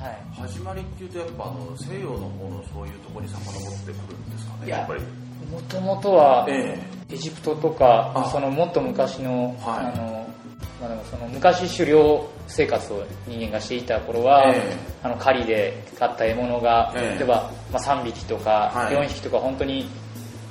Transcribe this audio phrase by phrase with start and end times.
[0.00, 0.40] はい。
[0.48, 5.00] 始まりっていうとやっぱあの西洋の方のそういうところに遡ってくるんですかねいややっぱり。
[5.50, 6.78] もともとはえ
[7.10, 8.30] エジプトとかあ。
[8.30, 9.84] そのもっと昔の,、はい。
[10.82, 14.76] あのその昔狩猟生活を人間がしていた頃は、ええ。
[15.02, 17.18] あの狩りで買った獲物が、ええ。
[17.18, 18.96] 例えば、まあ、3匹とかはい。
[18.96, 19.86] 4匹とか本当に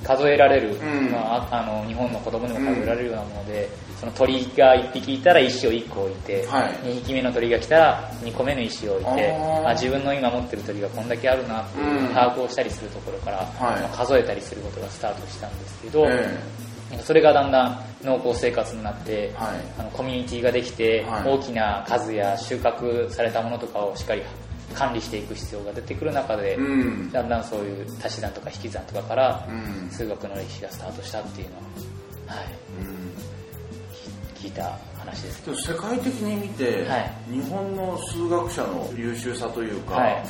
[0.04, 1.10] 数えられる、うん。
[1.10, 6.72] まあ、ああの日本の子供でも数えられるようなもので、その鳥が1匹いたら石を1個置いて、はい。
[6.88, 9.32] 2匹目の鳥が来たら2個目の石を置いて
[9.66, 12.08] あ自分の今持ってる鳥がこんだけあるなっていううん。
[12.08, 13.44] 把握をしたりするところから、は
[13.78, 13.80] い。
[13.80, 16.38] まあ数えたりすることがスタートしたんですけど、え
[16.90, 19.60] なんかそれがだんだん農耕生活になって、はい。
[19.78, 21.28] あのコミュニティができて、はい。
[21.28, 24.22] 大きな数や収穫されたものとかをしっかり
[24.74, 27.10] 管理していく必要が出てくる中で、うん。
[27.10, 29.90] だんだんそういう足し算とか引き算とかから、うん。
[29.90, 31.62] 数学の歴史がスタートしたっていうのは、
[32.26, 32.46] はい、
[32.80, 33.10] うん。
[34.34, 35.72] 聞いた話です。
[35.72, 37.12] 世界的に見て、はい。
[37.30, 40.22] 日本の数学者の優秀さというか、はい。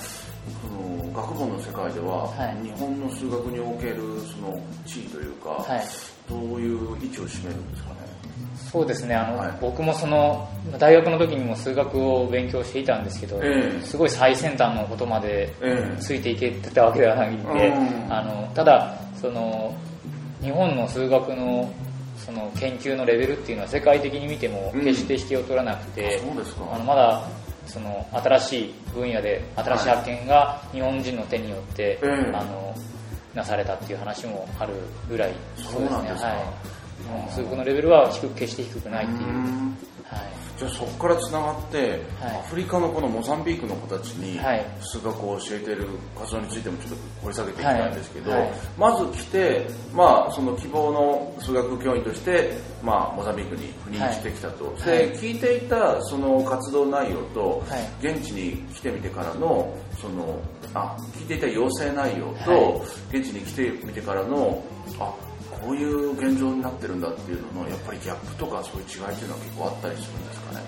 [0.63, 2.65] その学問の世界では、はい。
[2.65, 3.97] 日本の数学における
[4.27, 5.85] その地位というか、はい。
[6.29, 8.00] どういう位置を占めるんですかね？
[8.71, 9.17] そうですね。
[9.17, 9.59] あの、はい。
[9.61, 13.85] 僕もその大学の時にも数学を勉強していたんですけど、ええ。
[13.85, 16.01] すごい最先端のことまでええ。
[16.01, 18.13] ついていけてたわけではないんで、うん。
[18.13, 19.75] あのただその
[20.41, 21.73] 日本の数学の
[22.17, 26.63] その研究のレベルっていうのは世界的に見ても決して引けを取らなくて、うですか。
[26.73, 27.27] あのまだ
[27.67, 32.33] その新しい分野で新しい発見が日本人の手によって、ええ。
[32.33, 32.73] あの
[33.35, 34.75] なされたっていう話もある
[35.09, 35.97] ぐらいそうですか。
[35.97, 36.70] はい
[37.09, 37.33] うん。
[37.33, 39.77] 数学のレベルは低く決して低くないっていう、うん。
[40.05, 40.21] はい、
[40.59, 42.01] じゃあそこからつながって、はい。
[42.39, 44.67] アフリカのこのモザンビークの子たちにはい。
[44.81, 45.87] 数学を教えている
[46.19, 47.91] 活動についてもちょっと掘り下げていきたい。
[47.91, 48.41] んですけど、はい。
[48.41, 54.75] はいまず来て、まあ、その希望の数学教員として、まあ、モザンビークに赴任してきたと、はい。
[54.85, 58.07] で聞いていたその活動内容と、はい。
[58.07, 60.41] 現地に来てみてからのその
[60.75, 64.63] あ聞いていた要請内容と、は現地に来てみてからの
[64.99, 65.13] あ
[65.63, 70.61] こういう現状になってるんだっていうののやっぱりギャップとかそういう違いっていうのは結構あったりするんですかね？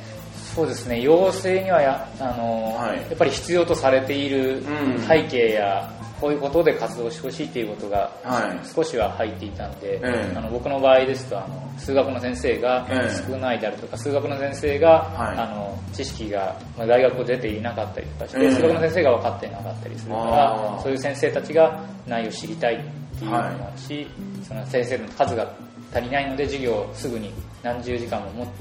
[0.55, 1.01] そうですね。
[1.01, 2.99] 要請にはやあの、はい。
[2.99, 5.01] やっぱり必要とされているうん。
[5.09, 5.91] 背景や、
[6.23, 8.69] こういうことで活動してほしいっていうことがはい。
[8.73, 10.33] 少しは入っていたんで、ええ。
[10.37, 13.25] あの僕の場合ですとあの数学の先生がええ。
[13.29, 15.37] 少ないであるとか、数学の先生が、はい。
[15.37, 18.51] あの知識がまあ大学を出ていなかったりとかして、ええ。
[18.53, 22.79] 数学の先生が分かっていなかったりするかあらーそういう先生たちが内容を知りたいっ
[23.19, 24.07] ていうのもあるし、
[24.47, 25.53] その先生の数が
[25.93, 27.33] 足りないので授業をすぐに
[27.65, 28.53] 何十時間もも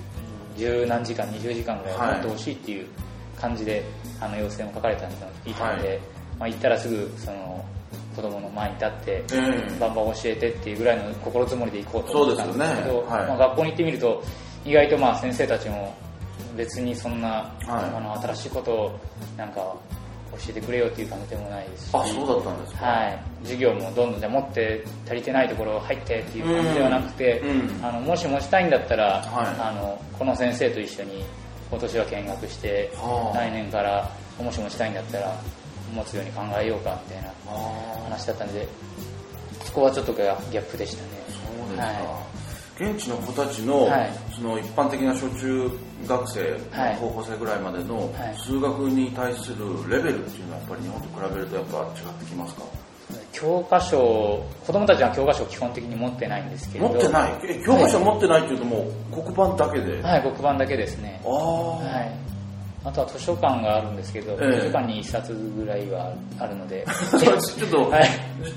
[0.57, 2.87] 十何時間20時間ぐらい持ってほしいっていう
[3.39, 3.83] 感じで、
[4.19, 5.11] あの要請も書かれたのを
[5.45, 5.99] 聞いたので、はい
[6.41, 7.63] まあ、行ったらすぐその
[8.15, 13.07] 子供の前に立って、ええバンバン教えてっていうぐらいの心積もりで行こうと思ったんですけどそうですよね。
[13.07, 13.27] はい。
[13.27, 14.23] まあ、学校に行ってみると
[14.65, 15.95] 意外とまあ先生たちも
[16.57, 18.99] 別にそんな、あの新しいことを
[19.37, 19.77] なんか教
[20.49, 21.95] えてくれよっていう感じでもないですし。
[21.95, 22.85] あそうだったんですか。
[22.87, 27.49] はい、授業もどんどんじゃあ持って足りてないところ入ってっていう感じではなくて、うん。
[27.77, 27.85] うん。
[27.85, 29.61] あのもし持ちたいんだったら、はい。
[29.61, 31.23] あのこの先生と一緒に
[31.69, 33.37] 今年は見学して、はあ。
[33.37, 34.09] 来年から
[34.39, 35.39] もし持ちたいんだったら
[35.91, 38.67] 持つように考えようかみたいなあ話だったんで
[39.63, 41.09] そこはちょっとギャップでしたね。
[41.27, 42.31] そうですか、は
[42.79, 44.09] 現地の子たちの,、はい。
[44.33, 45.69] その一般的な小中
[46.07, 46.41] 学生、
[46.71, 46.97] はい。
[46.99, 48.35] 高校生ぐらいまでのはい。
[48.37, 52.63] 数学に対するレベルっていうのはやっぱり日本と比べるとやっぱ違ってきますか？
[52.63, 56.89] い、教科書子供たちは教科書を基本的に持ってないんですけれど。
[56.89, 57.31] 持ってない。
[57.43, 60.21] え教科書持ってないっていうともう黒板だけで、はい。
[60.23, 61.21] 黒板だけですね。
[61.23, 61.31] ああ、
[61.77, 62.30] はい
[62.83, 64.59] あとは図書館があるんですけど、ええ。
[64.61, 66.85] 図書館に1冊ぐらいはあるので。
[67.19, 68.09] ちょっと、はい。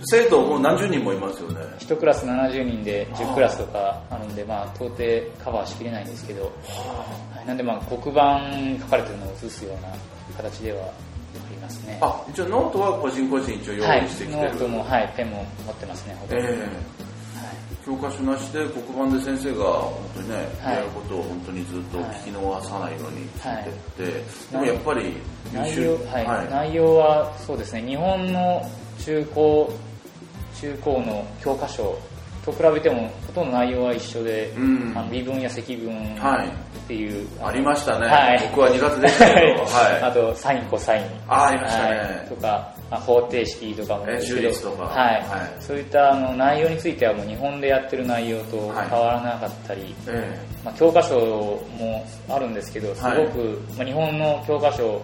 [0.05, 1.61] 生徒もう何十人もいますよね。
[1.79, 5.03] 1クラス70人で10クラスとかあるんで、まあ、到底
[5.43, 6.49] カバーしきれないんですけど、は
[7.43, 7.47] い。
[7.47, 9.89] なんでまあ黒板に書かれてるのを写すような
[10.37, 10.79] 形では
[11.55, 11.99] りますね。
[12.01, 16.94] あ一応ノートは個人個人一応用はい意してきてる、ノートも、はい、ペンも持ってますねほとんど、ええ
[17.85, 20.75] 教科書なしで黒板で先生が本当にね、はい。
[20.77, 24.13] やることを本当にずっと聞き逃さないように聞いてって、
[24.51, 25.17] でもはいやっぱり
[25.53, 26.27] 内容,、はい。
[26.27, 26.51] はい。
[26.51, 27.83] 内容はそうですね。
[27.83, 28.63] 日本の
[28.99, 29.73] 中高
[30.55, 31.99] 中高の教科書
[32.45, 34.93] と比べてもほとんど内容は一緒で、うん。
[34.97, 36.49] あの微分や積分はい。
[36.49, 38.49] っていう、ありましたね、はい。
[38.51, 41.05] 僕は苦手でしたけど、あはい、とサインコサイン。
[41.29, 41.99] あありましたね。
[41.99, 42.29] はい。
[42.29, 44.15] とかあ方程式とかもはい。
[44.15, 45.63] はい。
[45.63, 48.89] そういったあの内容についてはもう日本でやってる内容とはい。
[48.89, 53.29] 変わらなかったり、えまあ、教科書もあるんですけどすごく、はい。
[53.79, 55.03] まあ、日本の教科書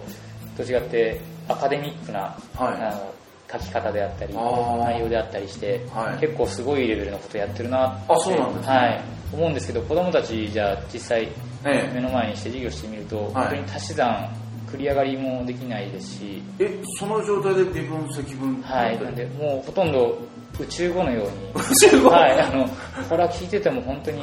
[0.57, 2.83] と違ってアカデミックな、はい。
[2.83, 3.13] あの
[3.51, 6.19] 書き方であったり内容であったりして、はい。
[6.21, 8.73] 結構すごいレベルのことやってるなってあそうなんですね。
[8.75, 9.01] はい、
[9.33, 11.23] 思うんですけど子供たちじゃあ実際
[11.65, 11.93] ええ。
[11.93, 13.31] 目の前にして授業してみると、はい。
[13.33, 14.29] 本当に足し算
[14.71, 20.17] 繰り上がりもできないですし、えその状態で微分積分はい、なんでもうほとんど
[20.59, 21.29] 宇宙語のように。
[21.55, 22.67] 宇宙語はい、あの
[23.09, 24.21] これは聞いてても本当に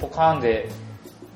[0.00, 0.68] ポカーンで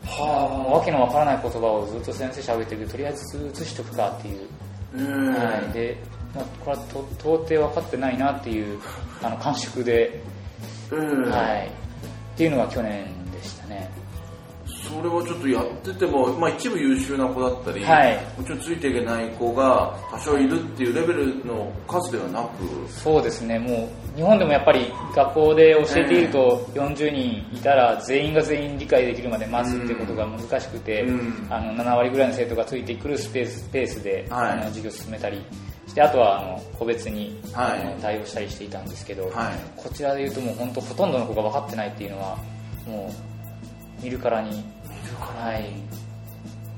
[0.06, 5.96] はもうわけのわからない言葉をずっと先生喋っててとりあえず写しとくかっていう、あ、ええはい、で、
[6.34, 8.78] まあ、これはと到底分かってないなっていう
[9.22, 10.20] あの感触で、え
[10.92, 11.70] えはい、っ
[12.36, 13.06] ていうのが去年
[14.88, 18.18] それはちょっとやってても、まあ、一部優秀な子だったり、はい。
[18.38, 23.58] もちろんついていけない子が多少いるっていうレベルの数ではなく、そうですね。
[23.58, 31.46] もう日本でもやっぱり学校で教えていると40人いたら全員が全員理解できるまで待つっていうことが難しくて、うん。
[31.50, 34.52] あの7割ぐらいの生徒がついてくるスペースペースで、はい。
[34.52, 35.44] あの授業を進めたり
[35.86, 37.40] してあとはあの個別に、
[38.00, 39.54] 対応したりしていたんですけど、はい。
[39.76, 42.38] こちらで言うともう本当ほとんどの子が分かってないっていうのは
[42.86, 43.12] も
[44.00, 44.64] う見るからに
[45.20, 45.72] はい。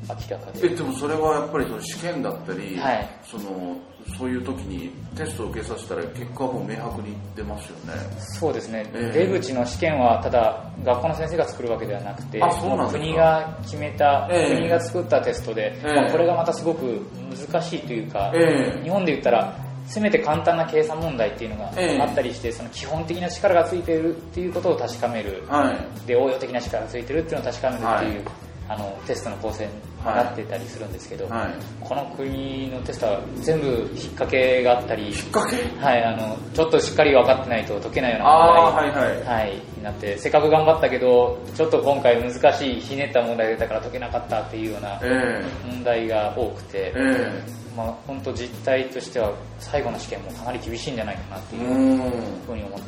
[0.08, 3.08] 明らかでえでもそれはやっぱりその試験だったり、はい。
[3.24, 3.76] その
[4.16, 7.92] そういう時にテストを受けさせたら結果はもう明白に出ますよね。
[8.18, 9.26] そうですね、ええ。
[9.26, 12.98] 出口の試験はただ学校の先生が作るわけではなくてあそうなんですか。
[13.00, 14.56] 国が決めた、ええ。
[14.56, 15.94] 国が作ったテストで、ええ。
[15.94, 17.02] まあこれがまたすごく
[17.50, 18.82] 難しいというか、ええ。
[18.82, 22.00] 日本で言ったらせめて簡単な計算問題っていうのがええ。
[22.00, 26.06] あったりして、その基本的な力がついているっていうことを確かめる、はい。
[26.06, 28.34] で応用的な力がついてるっていうのを確かめるっていう、はい。
[28.70, 29.72] あのテストの構成に
[30.04, 31.54] なってたりするんですけど、はい。
[31.80, 33.78] この国のテストは全部引っ
[34.12, 35.56] 掛けがあったり引っ掛け？
[35.82, 39.46] はい、あのちょっとしっかり分かってないと解けないような問題はいはい。
[39.46, 47.42] はい、になってせっかく頑張ったけどちょっと今回難しいひねった問題が出たから解けなかったっていうようなえ問題が多くてえ、え。
[47.76, 51.98] まあ、本当実態としては最後の試験もかなり厳しいんじゃないかなってえいううん。
[52.46, 52.84] ふうに思ってて、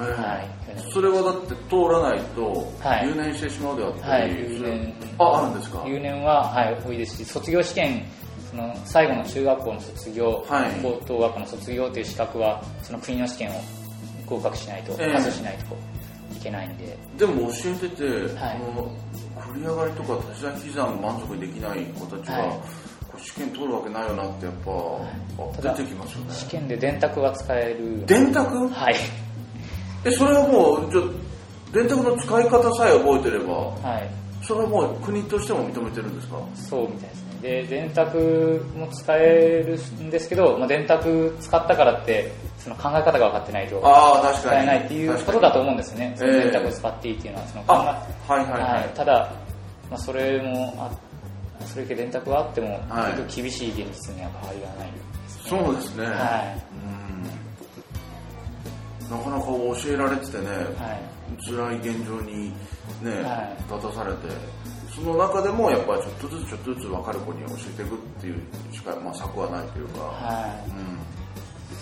[0.00, 0.12] ええ。
[0.12, 0.34] は
[0.86, 0.92] い。
[0.92, 3.06] それはだって通らないとはい。
[3.08, 4.28] 留年してしまうであったはい。
[4.28, 4.94] り、留年。
[5.18, 5.82] ああるんですか？
[5.84, 8.04] 留年は、はい、多いですし卒業試験
[8.50, 10.70] その最後の中学校の卒業、はい。
[10.82, 13.54] 高等学校の卒業という資格はその国の試験を
[14.26, 15.12] 合格しないと、ええ。
[15.14, 15.76] パスしないと
[16.38, 18.04] いけないんで、でも教えてて、
[18.36, 18.58] はい。
[18.74, 22.58] この繰り上がりとか足し算引き算満足にできない子たちが、はい。
[23.20, 26.32] 試験通るわけないよなってやっぱ、ただあ出てきますよね。
[26.34, 28.06] 試験で電卓が使える。
[28.06, 28.68] 電卓？
[28.68, 28.94] はい。
[30.04, 31.04] えそれはもうじゃあ
[31.72, 34.08] 電卓の使い方さえ覚えてればはい。
[34.42, 36.38] それはもう国としても認めてるんですか？
[36.54, 37.28] そうみたいですね。
[37.42, 44.42] で電卓も使えるんですけど、まあ、電卓使ったからってその考え方が分かってないとああ確かに。
[44.42, 46.14] 使えないっていうことだと思うんですよね。
[46.16, 49.32] そのええ電卓を使っていいっていうのはその考えあはいはいはい、はい、ただ、
[49.90, 50.90] まあ、それもあ
[51.66, 53.14] それだけ電卓があっても、はい。
[53.14, 56.56] ちょっと厳しい現実には変わりがないですそうですね、は
[59.00, 59.10] うん。
[59.10, 61.44] なかなか教えられててね、はい。
[61.44, 62.52] 辛い現状に
[63.02, 64.28] ね、は立たされて
[64.94, 68.40] その中でもやっぱりちょっとずつちょっとずつ分かる子に教えていくっていう
[68.72, 70.70] しか、まあ、策はないというか、はい。
[70.70, 70.98] うん。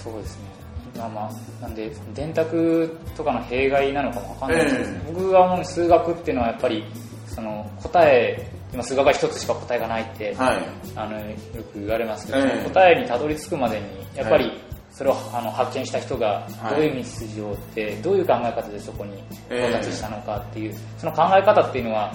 [0.02, 0.65] そうですね
[0.96, 6.84] まあまあなんで電卓とかの弊害なのかもわかんないですけど、え僕が思う数学っていうのはやっぱり
[7.26, 10.58] その答え今数学は一つしか答えがないって、はい。
[10.94, 11.34] あのよ
[11.72, 12.48] く言われますけど、ええ。
[12.48, 14.65] その答えにたどり着くまでにやっぱりはい
[14.96, 16.74] それをあの発見した人がはい。
[16.76, 19.18] どういう道筋を追ってどういう考え方でそこに
[19.50, 22.10] 到達したのかっていう、その考え方っていうのは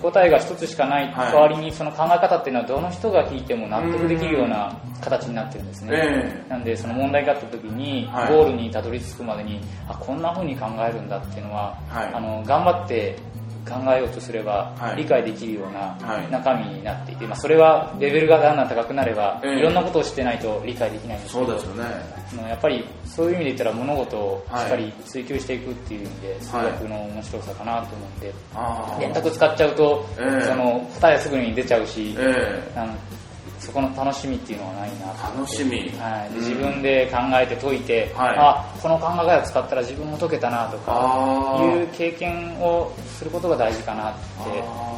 [0.00, 1.32] 答えが一つしかないはい。
[1.32, 8.32] 代わりにその考え方っていうのはどの人が聞いても納得できるような形になってるんですね、えなんでその問題があった時にはい。
[8.32, 12.14] ゴールにたどり着くまでにあこんな風に考えるんだっていうのは、はい。
[12.14, 13.18] あの頑張って
[13.68, 14.96] 考えようとすればはい。
[14.96, 16.30] 理解できるようはない。
[16.30, 19.58] 中身になっていて、まあ、それはレベルがだんだん高くなれば、ええ。
[19.58, 22.48] いろんなことをしてないと理解できないんですけどそうですよね。
[22.48, 24.66] やっぱりそういう意味で言ったら物事をしはい。
[24.66, 28.32] っかり追求していくっていう意味で数学の面白さかなと思って、
[29.00, 30.44] 電卓使っちゃうと、ええ。
[30.44, 32.16] その答えすぐに出ちゃうし、
[33.58, 35.06] そこの楽しみっていうのはないな。
[35.14, 38.36] と楽しみ、はい、自分で考えて解いて、はい。
[38.38, 44.20] あこの考え方を使ったら自分も解けたなとかいう経験をすることが大事かなって。
[44.38, 44.96] あ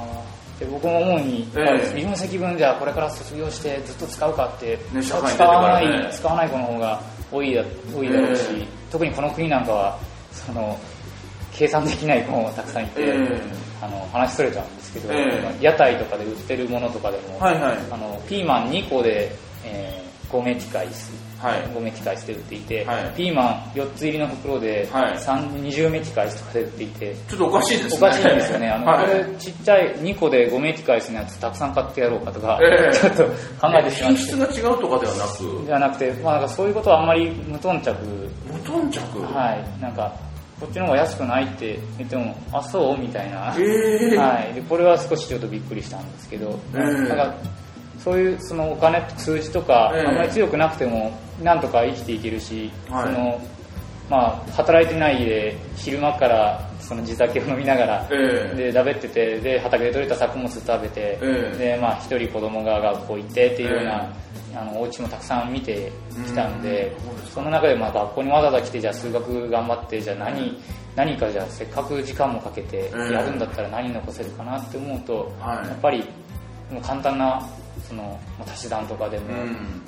[0.58, 1.94] で僕も思うに、ええ。
[1.94, 5.02] 微分積分じゃこれから卒業してずっと使うかって、ね。
[5.02, 5.30] 使わな
[5.80, 7.00] い使わない子の方が
[7.30, 8.66] 多いだ多いだろうし、ええ。
[8.90, 9.98] 特にこの国なんかは
[10.32, 10.76] その
[11.52, 15.64] 計算できない子もたくさんいて、ええあの話それちゃうんですけど、ええ。
[15.64, 17.78] 屋台とかで売ってるものとかでも、はいはい。
[17.90, 19.32] あのピーマン2個で、
[19.64, 21.62] えー、5メティカイスはい。
[21.68, 23.14] 5メティカイスで売っていて、はい。
[23.16, 25.16] ピーマン4つ入りの袋で、はい。
[25.16, 27.96] 3 20メティカイスとかで売っていてちょっとおかしいですね。
[27.96, 28.68] おかしいんですよね。
[28.68, 29.06] あの、はい。
[29.06, 32.92] これちっちゃい2個で5メーティカイスのやつたくさん買ってやろうかとか、ええ。
[32.98, 34.16] ちょっと考えてしまって。
[34.16, 35.64] 品質が違うとかではなく。
[35.66, 37.94] じゃなくて、まあなんかそういうことはあんまり無頓着。
[38.52, 39.00] 無頓着。
[39.32, 39.80] はい。
[39.80, 40.12] なんか、
[40.60, 42.98] こっちの方が安くないって言っても、あ、そう？
[42.98, 43.54] みたいな。
[43.58, 44.54] ええはい。
[44.54, 47.34] で、これは少しちょっとびっくりしたんですけど、ええなんか、
[47.98, 51.12] そういうそのお金数字とか、ええあんまり強くなくても
[51.42, 53.06] なんとか生きていけるし、はい。
[53.06, 53.40] その
[54.10, 64.10] まあ、働いてないで昼間からその地酒を飲みながら、ええでだべっててで畑で採れた作物食べて、ええでまあ、一人子供が学校行ってっていうような、
[64.54, 65.90] あのお家もたくさん見て
[66.26, 67.30] きたんで、うん。
[67.30, 70.58] その中でまあ学校にわざわざ来てじゃあ数学頑張ってじゃあ何,、
[70.96, 75.68] 何かじゃあせっかく時間もかけてやるんだったら何残せるかなって思うと、はい。
[75.68, 76.04] やっぱり
[76.70, 77.46] もう簡単な
[77.86, 78.02] その
[78.38, 79.26] まあ足し算とかでも、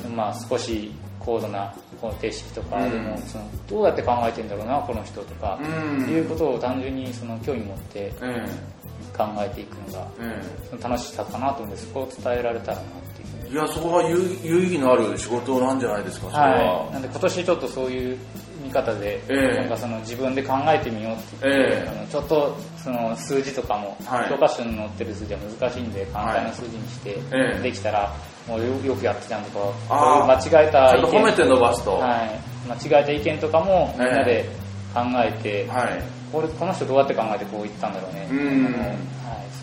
[0.04, 0.16] うん。
[0.16, 6.08] まあ、少し高度な方程式とかでも、うんそのどうやって考えてんだろうなこの人とか、うん。
[6.08, 8.80] いうことを単純にその興味持ってええ。
[9.16, 10.06] 考えていくのが
[10.88, 18.18] 楽しさかなと思うんでそこを伝えられたらなっていうふうにえいやそこは有有意義のある仕事なんじゃないですかそれは、はい、なんで今年ちょっとそういう
[18.62, 19.56] 見方で、ええ。
[19.56, 21.88] なんかその自分で考えてみようって言って、ええ。
[21.88, 24.28] あのちょっとその数字とかも、はい。
[24.28, 27.60] 教科書に載ってる数字は難しいんで簡単な数字にして、ええ。
[27.60, 28.14] できたら
[28.46, 31.94] もうよよくやってたんとか間違えたちょっと褒めて伸ばすと。
[31.94, 34.48] はい、間違えた意見とかもみんなで
[34.94, 36.02] 考えて、はい。
[36.30, 38.64] これこの人どうやって考えてこう言ったんだろうね、うん。
[38.64, 38.74] はい、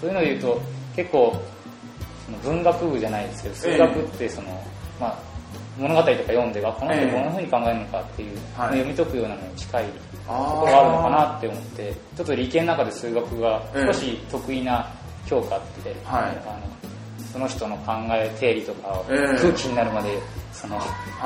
[0.01, 0.61] そういうので言うと
[0.95, 1.41] 結構
[2.27, 4.63] その文学部じゃないですけど数学ってその、
[4.99, 5.19] まあ、
[5.79, 7.11] 物語とか読んであこの人ええ。
[7.11, 8.69] こんな風に考えるのかっていう、はい。
[8.69, 9.89] 読み解くようなのに近いと
[10.27, 13.93] ころがあるのかなって思ってちょっと理系の中で数学がええ。
[13.93, 14.87] 少し得意な
[15.25, 16.23] 教科って、はい。
[16.45, 16.61] あの
[17.31, 19.37] その人の考え定理とかをええ。
[19.39, 20.19] 空気になるまで
[20.51, 20.79] その、い。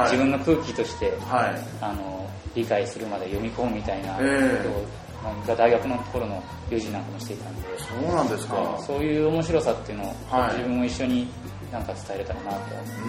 [0.04, 1.60] 自分の空気としてはい。
[1.82, 4.60] あの理解するまで読み込むみたいなこえ。
[4.60, 4.86] えとを、
[5.24, 10.58] まあ大学の頃の友人なんかもしていたんで、そうなんですか、はいそういう面白さっていうのを、はい。
[10.58, 11.28] 自分も一緒に
[11.72, 12.58] なんか伝えれたらなと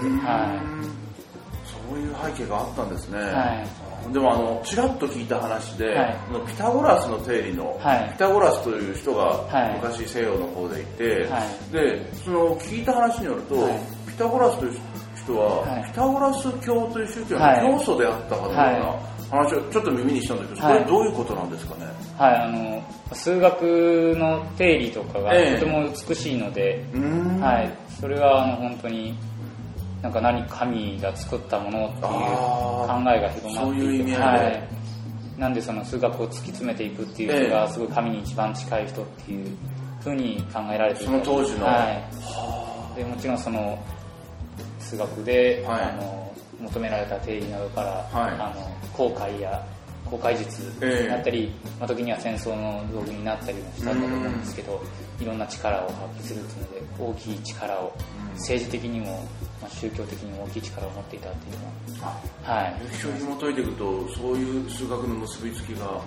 [0.02, 0.18] うーん。
[0.18, 0.92] は
[1.64, 3.64] そういう背景があったんですね、は
[4.10, 4.12] い。
[4.12, 6.16] でもあのちらっと聞いた話で、はい。
[6.46, 8.10] ピタゴラスの定理の、はい。
[8.12, 9.74] ピタゴラスという人がはい。
[9.76, 11.40] 昔西洋の方でいて、は
[11.70, 11.72] い。
[11.72, 13.80] でその聞いた話によると、はい。
[14.06, 14.80] ピタゴラスという
[15.24, 15.84] 人は、はい。
[15.84, 17.78] ピタゴラス教という宗教のはい。
[17.78, 21.86] 教祖であったかのような話をちょっと耳にしたんだけど、それはどういうことなんですかね、
[22.18, 22.82] はい、あの
[23.14, 25.58] 数学の定理とかがええ。
[25.58, 27.40] とても美しいので、うーん。
[27.40, 29.16] はい、それはあの本当に
[30.02, 32.10] なんか何神が作ったものっていう考
[33.10, 34.44] えが広まっていてそういう意味合いで。
[34.44, 34.68] はい、
[35.38, 39.56] なんでその数学を突き詰めていくっていう人がすごい神に一番近い人っていう
[40.02, 41.64] ふうに考えられていその当時の。
[41.64, 43.78] はい、でもちろんその
[44.78, 45.82] 数学で、はい。
[45.84, 46.21] あの
[46.62, 48.34] 求められた定理などから、はい。
[48.34, 49.64] あの航海や
[50.12, 51.02] 航海術ええ。
[51.04, 54.82] になったり、まあ、時には戦争の道具になったりもしたんだと思うんですけど
[55.18, 57.96] いろんな力を発揮するっていうので大きい力を
[58.34, 59.26] 政治的にも、
[59.60, 62.20] まあ、宗教的にも大きい力を持っていたっていうのは。
[62.42, 66.00] はい、歴史を紐解いていくとそういう数学の結びつきがは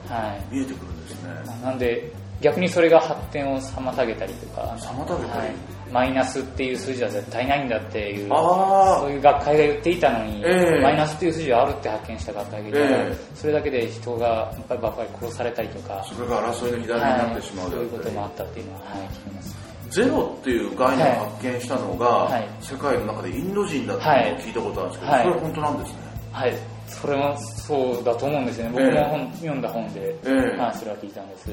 [0.52, 0.56] い。
[0.56, 1.30] 見えてくるんですね、
[1.64, 4.76] なんで逆にそれが発展を妨げたりとか。
[4.80, 5.40] 妨げたり。
[5.40, 5.52] はい、
[5.92, 10.82] マイナスっていう数字は絶対ないんだっていうそういう学会が言っていたのに、ええ。
[10.82, 13.16] マイナスっていう数字はあるって発見した学会がいたら、ええ。
[13.36, 22.50] それだけで人がやっぱりばっかり殺されたりとかそれが争いの火種になってしまうであったりそういうこともあったっていうのは、はい、聞きますゼロっていう概念を発見したのが、はい。
[22.60, 25.24] 世界の中でインド人だっていうのを聞いたことあるんですけど、はい。
[25.24, 25.98] それは本当なんですね。
[26.32, 26.58] はい。
[26.88, 28.70] それもそうだと思うんですね。
[28.74, 30.58] 僕も本、読んだ本で、ええ。
[30.58, 31.46] はい、それは聞いたんです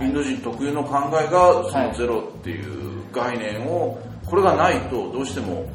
[0.00, 5.66] インド人特有の考えがそはいのゼロっていう概念をこれがないとどうしても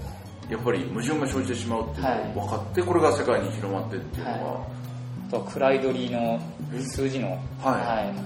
[0.49, 6.39] やっぱり矛盾が生じてしまうっていうのが分かってこれが世界に広まってっていうのが、あとはクライドリの
[6.79, 7.39] 数字の,、はい。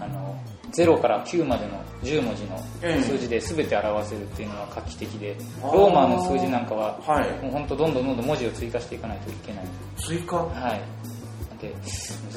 [0.01, 0.35] あの
[0.71, 3.01] 0から9までの10文字のええ。
[3.01, 7.43] 数字で全て表せるっていうのは画期的で、ローマの数字なんかは、はい。
[7.43, 9.65] もう本当どんどんどんどん文字を追加していかないといけない。
[9.97, 10.35] 追加？
[10.35, 10.81] はい。
[11.61, 11.73] で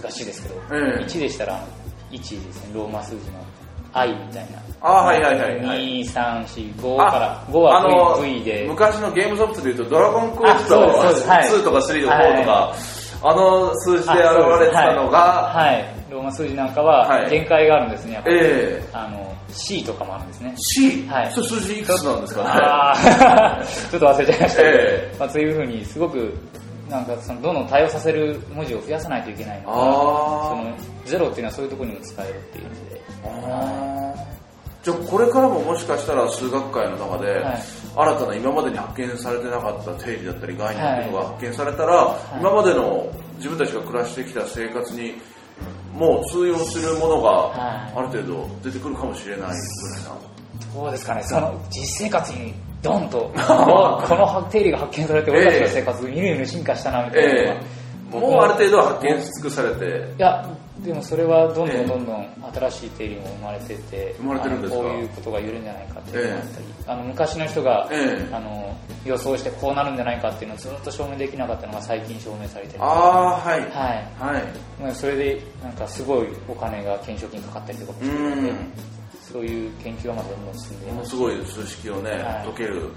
[0.01, 1.05] 難しいですけど、ええ。
[1.05, 1.67] 1でしたら
[2.11, 3.45] 1ですねローマ数字の
[3.93, 4.59] 愛みたいな。
[4.83, 6.01] あはいはいはいはい。
[6.05, 8.67] 2345から5は V, v で。
[8.69, 11.57] 昔のゲームソフトでいうと「ドラゴンクエストあそうですそうです。
[11.61, 12.75] 2」とか3とか4とか、
[13.23, 15.19] あの数字で現れてたのが
[15.55, 15.85] はい、はい。
[16.11, 20.55] ローマ数字なんかは限界があるんですね、やっぱり、えあの C とかもあるんですね。
[20.57, 21.07] C?
[21.07, 21.33] はい。
[21.33, 22.51] それ数字いくつなんですかね？
[22.53, 23.91] あー。
[23.91, 26.35] ちょっと忘れちゃいましたけど、えまあ、そういうふうにすごく
[26.89, 32.65] なんかそのどんどん対応させる文字を増やさないといけないのであそーのゼロっていうのはそういうところにも使えるっていう
[34.83, 37.63] じゃあこれからももしかしたら数学界の中で、はい。
[37.95, 45.15] 新たな今までに発見されてなかった定理だったり概念っていうのが発見されたら、今までの自分たちが暮らしてきた生活に
[45.93, 47.99] もう通用するものがはい。
[47.99, 50.17] ある程度出てくるかもしれないぐらいな、
[50.75, 51.23] どうですかね。
[51.25, 57.55] その実生活にドンと この定理が発見されて俺たちの生活みるみる進化したなみたいな
[58.11, 60.15] もうある程度は発見し尽くされて。
[60.17, 60.49] いや
[60.85, 68.35] でもそれはどんどんどんどん新しい定理も生まれてて、生まれてるんですこういうことが言えるんじゃないかっていうのがあったり、あの昔の人が、ええ。
[68.35, 72.85] あの予想してこうなるんじゃないかっていうのをずっと証明できなかったのが最近証明されてる。
[72.85, 73.61] ああはい。
[73.61, 73.71] はい。
[74.35, 74.45] はい。
[74.83, 78.57] まあそれでなんかすごいお金が懸賞金かかったりとかもうしてるのでん
[79.33, 80.47] そういう研究はまだどん。
[80.47, 82.91] どん進んでいますものすごい数式をね、はい解ける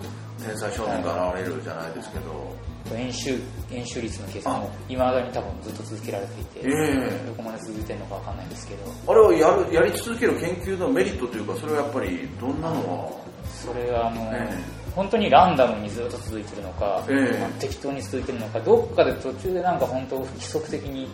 [0.44, 2.56] 天才少年が現れるじゃないですけど、
[2.96, 3.40] 演習
[3.72, 7.24] 演習率の計算もいまだに多分ずっと続けられていて、ええ。
[7.26, 8.84] どこまで続いてるのかわかんないですけど。
[9.08, 13.12] あれをやるやり続ける研究のメリットというかそれはやっぱりどんなのは
[13.50, 14.58] それはあの、え
[14.96, 17.40] 本当にランダムにずっと続いてるのか、ええ。
[17.40, 21.08] まあ適当に続いてるのかどっかで途中でなんか本当規則的に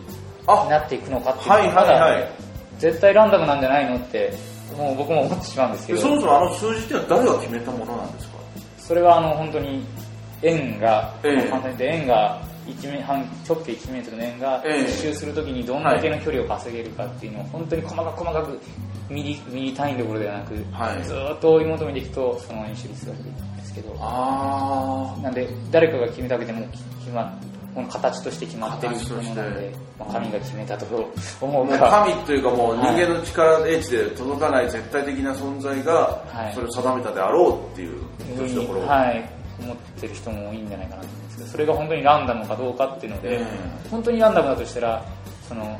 [0.46, 0.66] あ。
[0.68, 1.68] なっていくのかっていうのははい
[2.00, 2.30] はいはい。
[2.78, 4.32] 絶対ランダムなんじゃないのって
[4.76, 5.98] もう僕も思ってしまうんですけど。
[5.98, 8.34] でそもそもあの数字っていうのは誰が決めたものなんですか？
[8.78, 9.84] それはあの本当に
[10.42, 14.90] 円が、簡単に円が1メ半直径1メートルの円がええ。
[14.90, 18.60] 一周するときにどんだけの距離を稼げるかっていうのを本当に細かく細かく
[19.08, 21.02] ミリミリ単位どころではなく、はい。
[21.02, 27.38] ずーっと追い求めていくとその円周率が出てくるんですけどあなんで誰かが決めたわけでもう決ま
[27.74, 30.86] この形として決まってるものなので、まあ、神が決めたと
[31.40, 36.54] 思あもううか神というかもう人間の力英知で届かない絶対的な存在がはい。
[36.54, 37.98] それを定めたであろうっていう
[38.36, 43.46] ふうにところ、はい、思ってる人も多いんじゃないかなと思うんですけどそれが本当にランダムかどうかっていうので、え
[43.90, 45.04] 本当にランダムだとしたら
[45.48, 45.78] その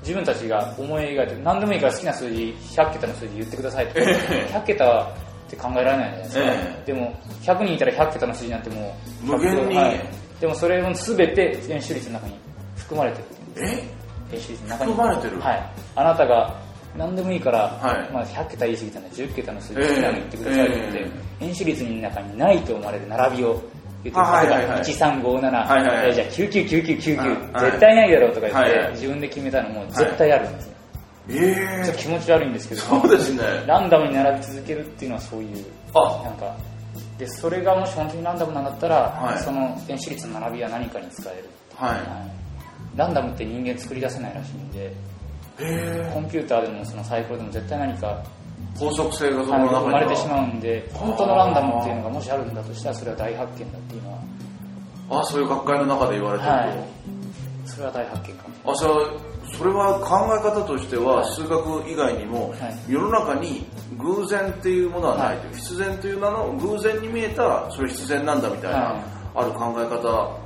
[0.00, 9.76] 自分たちが思い描いて何でもいいから好きな数字100桁の数字言ってくださいと、100桁って考えられないじゃないですか、えでも100人いたら100桁の数字なんてもう無限に。
[9.76, 10.00] はい。
[10.40, 12.34] でもそれも全て円周率の中に
[12.76, 13.24] 含まれてる
[13.56, 13.88] え？
[14.32, 14.92] 円周率の中に。
[14.92, 15.40] 含まれてる。
[15.40, 15.70] はい。
[15.96, 16.54] あなたが
[16.96, 18.12] 何でもいいから、はい。
[18.12, 19.88] まあ、100桁言い過ぎたんで10桁の数字ええ。
[19.88, 23.62] 好きなの言ってくださいって言って、え円周率の中にないと思われる並びを
[24.04, 24.84] 言ってあはいはいはい。
[24.84, 26.14] 例えば1357、はいはい。
[26.14, 27.70] じゃあ999999、はい。
[27.70, 30.74] 絶対ないだろうとか言って、自分で決めたのも絶対あるんですよ、
[31.30, 33.42] えちょっと気持ち悪いんですけどそうですね。
[33.66, 36.22] ランダムに並び続けるっていうのはそういうあ。
[36.24, 36.56] なんか
[37.18, 39.38] でそれがもし本当にランダムなんだったら、はい。
[39.38, 41.90] その円周率の並びは何かに使える、はい。
[41.90, 42.38] はい。
[42.96, 44.92] ランダムって人間作り出せないらしいんでえ
[45.58, 48.22] コンピューターでもそのサイコロでも絶対何か
[48.78, 49.60] 法則性がそはい。
[49.62, 54.18] の中には生まれてしまうんで本当のランダムっていうのがもしあるんだとしたらそれは大発見だっていうのは。
[55.10, 56.78] あそういう学会の中で言われてると、はい。
[57.64, 58.72] それは大発見かも。
[58.72, 59.10] あそれは
[59.50, 62.92] それは考え方としては数学以外にもはい。
[62.92, 63.66] 世の中に
[63.98, 69.02] 偶然っていうものはないという、は必然という名の偶然に見えたそれ必然なんだみたいな、はい。
[69.34, 70.38] ある考え方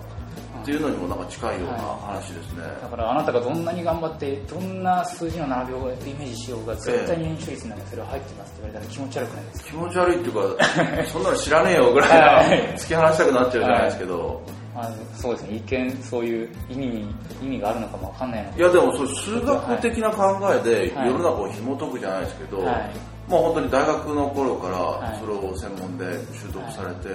[0.62, 9.70] っていうのにもなんか近いような話ですね、だからあなたがどんなに頑張ってどんな数字の並びをイメージしようが絶対に円周率の中にそれは入ってますって言われたら気持ち悪くないですか？
[9.70, 12.74] 気持ち悪いっていうかそんなの知らねえよぐらいな、 はい。
[12.78, 14.42] 突き放したくなっちゃうじゃないですけど、
[14.74, 15.56] あのそうですね。
[15.56, 21.08] 一見そういう意味に意味があるのかもわかんないいやでもそう数学的な考えではい。
[21.08, 22.90] 世の中を紐解くじゃないですけど、はい。
[23.28, 25.12] まあ本当に大学の頃かはい。
[25.12, 27.08] らそれを専門で習得されて、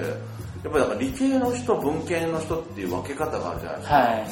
[0.68, 4.28] やっぱりなんか理系の人文系の人っていう分け方があるじゃないですか、はい。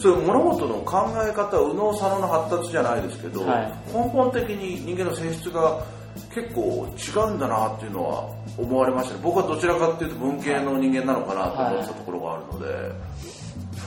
[0.00, 3.72] そういう物事の考え方右脳左脳の発達じゃないですけど、はい。
[3.92, 5.84] 根本的に人間の性質が
[6.32, 9.20] 結構違うんだなっていうのは思われましたね。
[9.24, 12.92] 僕はどちらかっていうと文系の人間なのかなと思ってたところがあるので、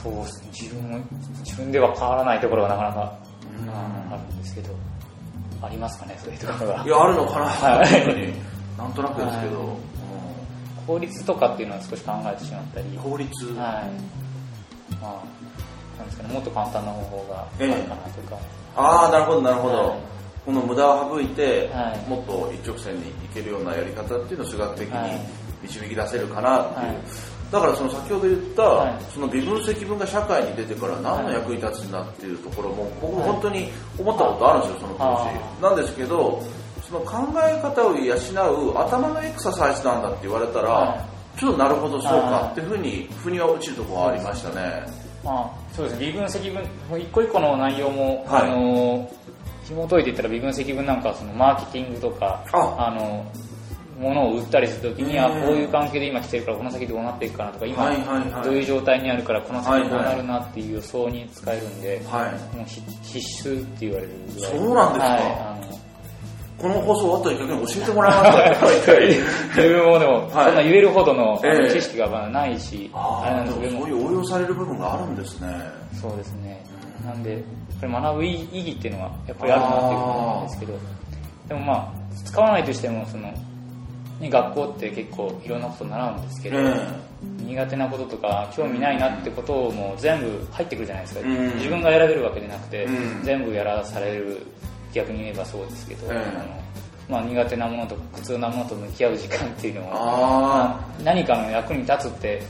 [0.02, 0.48] そうですね。
[0.52, 0.98] 自分も
[1.40, 3.18] 自分では変わらないところがなかなか、
[3.62, 3.70] うん。
[3.70, 4.74] あるんですけど
[5.62, 6.84] ありますかねそういうところが。
[6.84, 7.88] いやあるのかな、はい。
[7.88, 8.34] 本当に
[8.76, 9.93] なんとなくですけど、はい
[10.86, 12.88] 効率とかっていうのは少し考えてしまったり。
[12.88, 13.54] うん効率、はい。
[15.00, 18.38] まあなんですかねもっと簡単な方法があるかなとか、
[18.76, 19.98] ああなるほどなるほど、はい。
[20.44, 22.08] この無駄を省いて、はい。
[22.08, 25.12] もっと一直線にいけるようなやり方っていうのを数学的はい。
[25.12, 25.18] に
[25.62, 26.96] 導き出せるかなっていう、はい。
[27.50, 28.94] だからその先ほど言った、はい。
[29.12, 33.68] その微分積分が社会に出てから何の役に立つんだっていうところも僕も本当に
[33.98, 36.42] 思ったことあるんですよその当時、はなんですけど
[36.94, 40.96] その考え方を養う頭のエクササイズなんだって言われたら、は
[41.36, 44.86] い、ちょっとなるほどそうかっていうふうに腑に落ちるところはありましたね。
[45.24, 46.06] まあ、そうですね。
[46.06, 46.62] 微分積分
[47.00, 49.10] 一個一個の内容も、はい、あの
[49.64, 52.90] 紐解いていったら微分積分なんかそのマーケティングとかあ。
[52.92, 53.24] の
[53.98, 62.00] ものを売ったりするときに、あこういう関係で今来てるからこの先どうなっていくかなとか今どういう状態にあるからこの先どうなるなっていう予想に使えるんで、
[62.54, 64.50] もう必須って言われるぐらい。
[64.50, 65.73] そうなんですか、はい、あの
[66.58, 68.92] この放送終わったら逆に教えてもらえますか
[69.56, 71.40] 自分もでも、そんな言えるほどの
[71.72, 73.78] 知識がないし、あれなんですけど。
[73.80, 75.48] そういう応用される部分があるんですね。
[76.00, 76.64] そうですね。
[77.04, 77.40] なんでやっ
[77.80, 80.78] ぱり学ぶ意義っていうのはやっぱりあるなっていうふうに思うんですけど。
[81.48, 81.92] でもまあ
[82.24, 83.32] 使わないとしてもその
[84.20, 94.46] に学校って結構いろんなこと習うんですけど、うん、苦手なこととか興味ないなってことも全部入ってくるじゃないですか、うん、自分が選べるわけじゃなくて、うん、全部やらされる
[94.94, 96.20] 逆に言えばそうですけど、あの
[97.08, 102.42] まあ、苦手なものと苦痛なものと向き合う時間っていうのは何かの役に立つって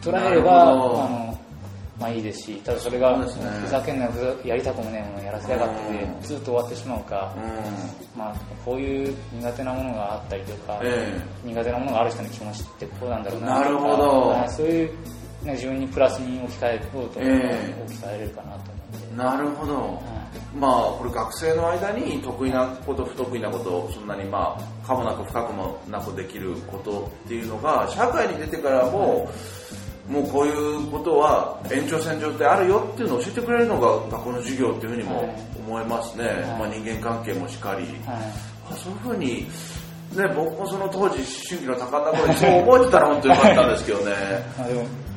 [0.00, 1.38] 捉えればあの
[1.98, 4.08] まあいいですし、ただそれがふざけんな
[4.44, 7.32] やりたくもねえものやらせやがってて、ずっと終わってしまうか、
[8.16, 10.80] まあこういう苦手なものがあったりとか、
[11.44, 14.48] 苦手なものがある人の気持ちってこうなんだろうななるほど。
[14.48, 14.88] そういう、
[15.44, 18.62] ね、自分にプラスに置き換えようと思ったら置き換えれるかなと思
[18.98, 19.16] って。
[19.16, 20.02] なるほど。
[20.54, 29.30] まあ、これ学生の間に得意なこと不得意なことそんなにまあかもなく深くもなくできることっていうのが社会に出てからも、
[30.08, 38.18] もうこういうことは延長線上であるよっていうのを教えてくれるのが学校の授業っていうふうにも思いますね、はい、まあ、人間関係もしかり、は
[38.74, 39.46] い、そういうふうに、
[40.16, 44.12] ね、僕もその当時思春期の多感な頃にそう思えてたら本当によかったんですけどね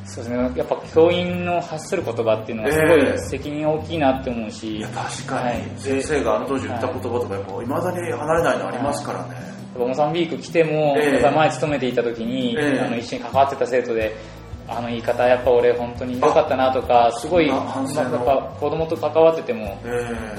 [0.06, 0.52] そうですね。
[0.56, 9.34] やっぱ教員の発する言葉っていうのはすごい責任大きいなって思うし、えー、いや確かに、先生があの当時言った言葉とかやっぱいまだに離れないのありますからね、
[9.76, 14.16] モザンビーク来ても、えー、前勤めていた時に、えー、あの一緒に関わってた生徒で
[14.68, 19.88] あの言い方やっぱ俺本当に良かったなとかすごいやっぱ子供と関わってても、え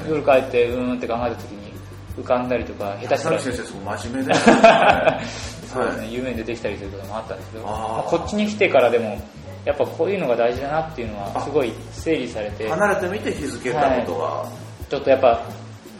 [0.06, 1.73] ー、夜帰ってうーんって考えた時に
[2.17, 3.39] 浮かんだりとか下手したら。
[3.39, 4.39] 先生すごい真面目で
[5.67, 9.19] そうですね、夢に出てきたりということもあったんですけど、まあ、こっちに来てからでも
[9.67, 14.49] やっぱこういうのが大事だなっていうのはすごい整理されて離れてみて気づけたことが、は
[14.82, 15.43] い、ちょっとやっぱ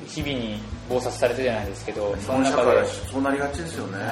[0.08, 0.58] 日々に
[0.90, 2.86] 忙殺されてじゃないですけどその中で。
[2.88, 4.08] そうなりがちですよね、はい。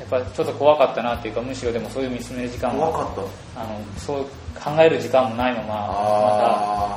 [0.00, 3.60] やっぱちょっと怖かったなっていうかむしろでもそういう見つめる時間も怖かった。
[3.60, 4.24] あのそう
[4.58, 5.72] 考える時間もないままま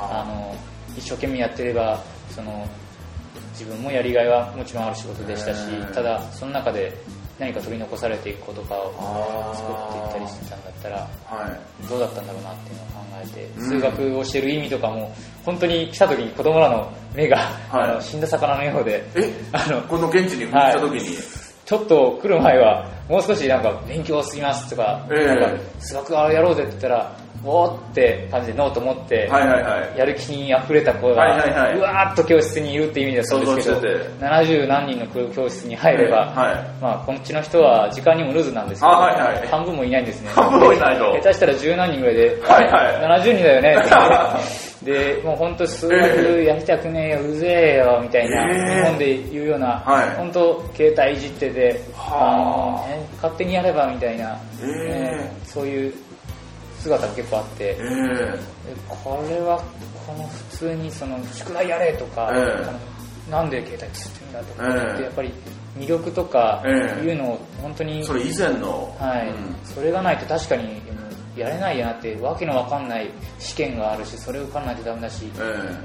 [0.08, 0.56] たあの
[0.96, 2.66] 一生懸命やってればその
[3.52, 6.94] 自分もやりがいはもちろんある仕事でしたしただその中で
[7.40, 12.92] 何か取り残されていくことかを作っていったりしてたんだったら、はい、どうだったんだろうなっていうのを考
[13.24, 15.12] えて、うん、数学をしてる意味とかも
[15.44, 17.38] 本当に来た時に子供らの目が、
[17.70, 19.32] はい、あの死んだ魚のようでえ？
[19.52, 21.16] あのこの現地に来た時に、はい。
[21.64, 33.80] ちょっと来る前は、もう少しなんか勉強すぎますとか、えー、なんか数学やろうぜって言ったら、おーって感じでノート持って、はいはいはい、やる気に溢れた子が、はいはいはい、うわーっと教室にいるっていう意味ではそうですけど、
[34.20, 36.54] 70何人の教室に入れば、はい。
[36.54, 40.30] はい、まあ、こっちの人は時間にもルーズなんですけど、はいはい、半分もいないんですね。
[40.30, 41.12] 半分もいないと。
[41.12, 44.80] 下手したら10何人ぐらいで、はいはい、70人だよねって。
[44.80, 49.78] で、もう本当数学やりたくねえよ、うぜえよ、みたいな、日本で言うような、
[50.16, 52.80] 本当携帯いじってて、あ。
[52.80, 55.94] のね、勝手にやればみたいな、ね、そういう
[56.80, 57.76] 姿も結構あって、
[58.88, 59.62] これは
[60.06, 62.32] この普通にその宿題やれとか、
[63.30, 65.32] なんで携帯つってんだとかってやっぱり
[65.78, 69.32] 魅力とかいうのを本当に、それ以前の、はい、
[69.64, 70.80] それがないと確かに
[71.36, 75.26] やれないやなってわけのわかんない試験があるしそれ受かんないとダメだし、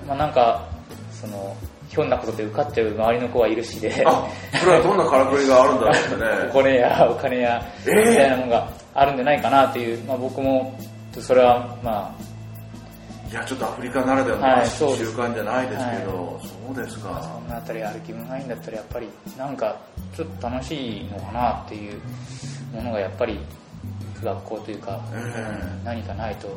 [0.08, 0.67] まあなんか
[1.12, 1.55] その
[1.89, 4.04] ひょんなことで受かっちゃう周りの子はいるしで。
[4.06, 4.28] あ
[4.60, 6.50] それはどんなからくりがあるんだろうね。
[6.52, 10.74] お金やお金やみたいなものがあるんじゃないかなっていう、まあ、僕も
[11.19, 12.36] それはまあ。
[13.30, 17.21] いやちょっとアフリカならではの、はい、習慣じゃないですけど、はい、そうですか。
[17.21, 19.76] そんなあたり歩きもないんだったらやっぱりなんか
[20.15, 22.00] ちょっと楽しいのかなっていう
[22.74, 23.39] ものがやっぱり
[24.24, 25.02] 学校というか、
[25.84, 26.48] 何かないと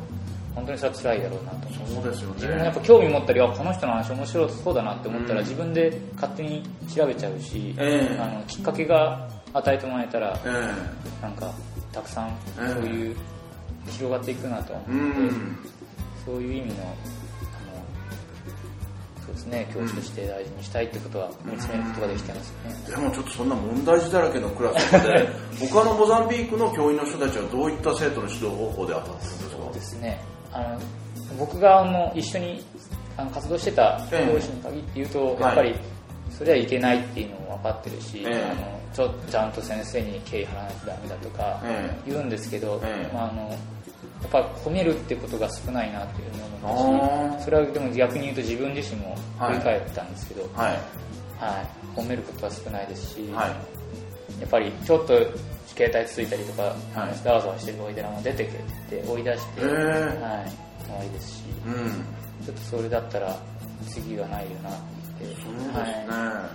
[0.59, 1.67] 本当にそれは辛いだろうなと。
[1.67, 10.37] 思そうですよ、ね、自分もやっぱ興味持ったりあこの人の話面白そうだなって思ったら、自分で勝手に調べちゃうし、あのきっかけが与えてもらえたら、
[11.21, 11.51] なんか
[11.91, 13.15] たくさんそういう
[13.87, 15.35] 広がっていくなと思って、
[16.25, 16.95] そういう意味の
[19.31, 25.29] ですね教師として大事にしたいってことは見つめることができてますね、でもちょっとそんな問題児だらけのクラスで
[25.69, 29.57] 他のモザンビークの教員の人たちはどういった生徒の指導方法で当たってるんですか？
[29.63, 30.79] そうですねあの
[31.37, 32.63] 僕があの一緒に
[33.17, 35.75] あの活動してた教師に限って言うと、やっぱり、
[36.31, 38.43] それはいけないっていうのも分かってるし、ええ。
[38.45, 42.11] あのちょちゃんと先生に敬意払わないとダメだとかええ。
[42.11, 43.13] 言うんですけど、ええ。
[43.13, 43.55] まあ、あのや
[44.27, 50.77] っぱ褒めるってことが少ないなっていうふうに思うしそれはでも逆に言うと自分自身も振り返ったんですけど、はい。
[51.39, 53.49] はい、褒めることは少ないですし、はい。
[54.41, 55.13] やっぱりちょっと
[55.79, 56.63] 携帯ついたりとか、
[56.93, 57.15] はい。
[57.23, 62.45] ざわざわしてるおいでらも出てけって追い出して、はい、もういいですし、うん。
[62.45, 63.39] ちょっとそれだったら
[63.87, 64.79] 次はないよなって
[65.21, 66.49] 言って、そうですね、は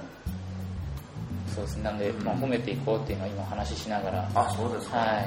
[1.48, 1.82] い、そうですね。
[1.84, 5.24] なんで、まあ、褒めていこうっていうのは今話ししながら、あそうですか、はい、やっ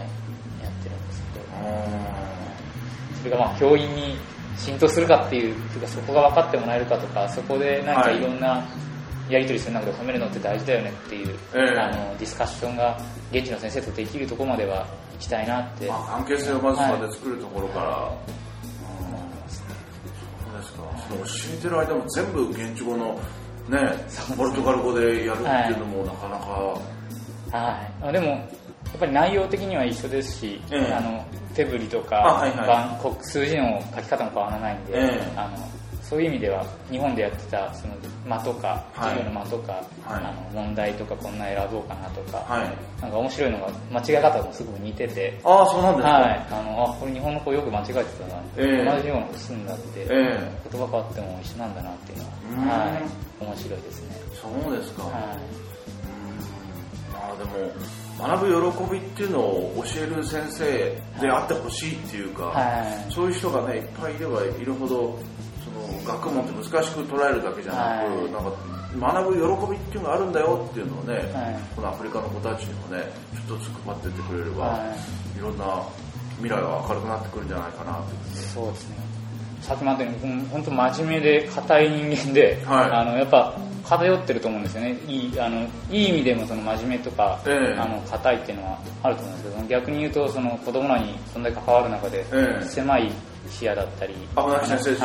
[0.83, 1.49] てるんですけど、う
[3.17, 4.15] それがまあ教員に
[4.57, 5.55] 浸透するかっていう
[5.87, 8.19] そこが分かってもらえるかとかそこでなんかはい。
[8.19, 8.63] いろんな
[9.29, 11.79] やり取りする中で褒めるのって大事だよねっていう、ええ。
[11.79, 12.97] あのディスカッションが
[13.31, 15.85] 現地の先生とできるところまでは行きたいなって。
[15.85, 19.21] んまあ、関係性をまずまで作るところから、思い。
[19.21, 19.67] ますね
[20.45, 20.77] そうですか。
[21.09, 23.19] その教えてる間も全部現地語の
[23.69, 23.79] ね
[24.35, 28.07] ポルトガル語でやるっていうのもなかなか、はい。
[28.07, 28.37] あでもや
[28.95, 30.93] っぱり内容的には一緒ですし、ええ。
[30.93, 33.23] あの手振りとか、あはいはい。
[33.23, 35.33] 数字の書き方も変わらないんで、ええ。
[35.35, 35.76] あの
[36.09, 37.93] そういう意味では日本でやってたその
[38.25, 39.09] 間とかはい。
[39.09, 39.83] 授業の間とか、はい。
[40.07, 43.01] あの問題とかこんな選ぼうかなとか、はい。
[43.01, 48.03] なんか面白いのが間違い方もすごく似てて、ああそうなんですか、はい、あのあこれ日本の子よく間違えてたな、
[48.57, 48.85] ええ。
[48.85, 50.51] 同じようなことするんだって、ええ。
[50.71, 52.19] 言葉変わっても一緒なんだなっていう
[52.51, 52.65] うん。
[52.65, 53.03] のは、はい、
[53.43, 54.15] 面白いですね。
[54.63, 55.13] そうですか、はい。
[57.11, 57.51] まあでも
[58.19, 60.65] 学ぶ喜びっていうのを教える先生
[61.21, 63.11] であってほしいっていうか、はい。
[63.11, 65.19] そういう人がねいっぱいいればいるほど
[66.05, 68.31] 学問って難しく捉えるだけじゃなく、はい。
[68.31, 71.23] なんか学ぶ喜びっていうのがあるんだよっていうのをね、はい。
[71.75, 74.95] このアフリカの子たちにもねちょっとずつ配ってってくれれば、、は
[75.37, 75.39] い。
[75.39, 75.83] ろんな
[76.37, 78.43] 未来が明るくなってくるんじゃないかなという。
[78.53, 78.95] そうですね。
[79.61, 82.91] さっきもあったように本当真面目で硬い人間で、はい。
[82.91, 84.97] あのやっぱ偏ってると思うんですよね。
[85.07, 87.79] いいあのいい意味でもその真面目とか、ええ。
[87.79, 92.65] あの硬いっていうのはあると思うんですけど逆に言うとその子供らにそんだけ関わる中で、ええ。
[92.65, 93.11] 狭い
[93.49, 94.13] 視野だったり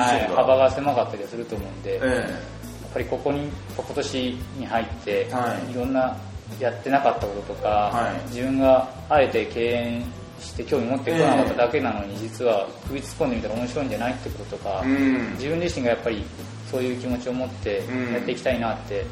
[0.00, 2.52] はい、幅が狭かったりはすると思うんで、やっえ
[2.92, 5.70] ぱりここに今年に入って、はい。
[5.70, 6.16] い、ろんな
[6.60, 8.28] やってなかったこととか、はい。
[8.28, 10.04] 自分があえて敬遠
[10.40, 15.32] して興味持ってこなかっただけなのに、実は首突っ込んでみたら面白いんじゃないってこととか、えうん。
[15.32, 16.24] 自分自身がやっぱり
[16.70, 18.12] そういう気持ちを持ってうん。
[18.14, 19.04] やっていきたいなって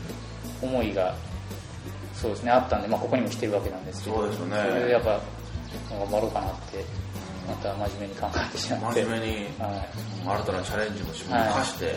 [0.62, 1.14] 思いが
[2.20, 4.56] そうですねあったんで、まあ、ここにも来てるわけなんですけどそうですよね。
[4.68, 5.20] それでやっぱ
[5.90, 6.84] 頑張ろうかなって
[7.48, 9.02] また真面目に考えてしまって。
[9.02, 9.88] 真面目にはい。
[10.26, 11.90] 新たなチャレンジも自分に課して、は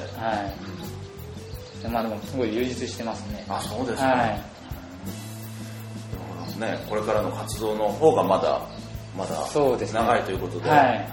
[1.85, 3.45] い、まあでもすごい充実してますね。
[3.49, 4.41] あそうですか、はい。
[6.59, 8.61] ね、これからの活動の方がまだ
[9.17, 11.09] まだ長いということで、はい。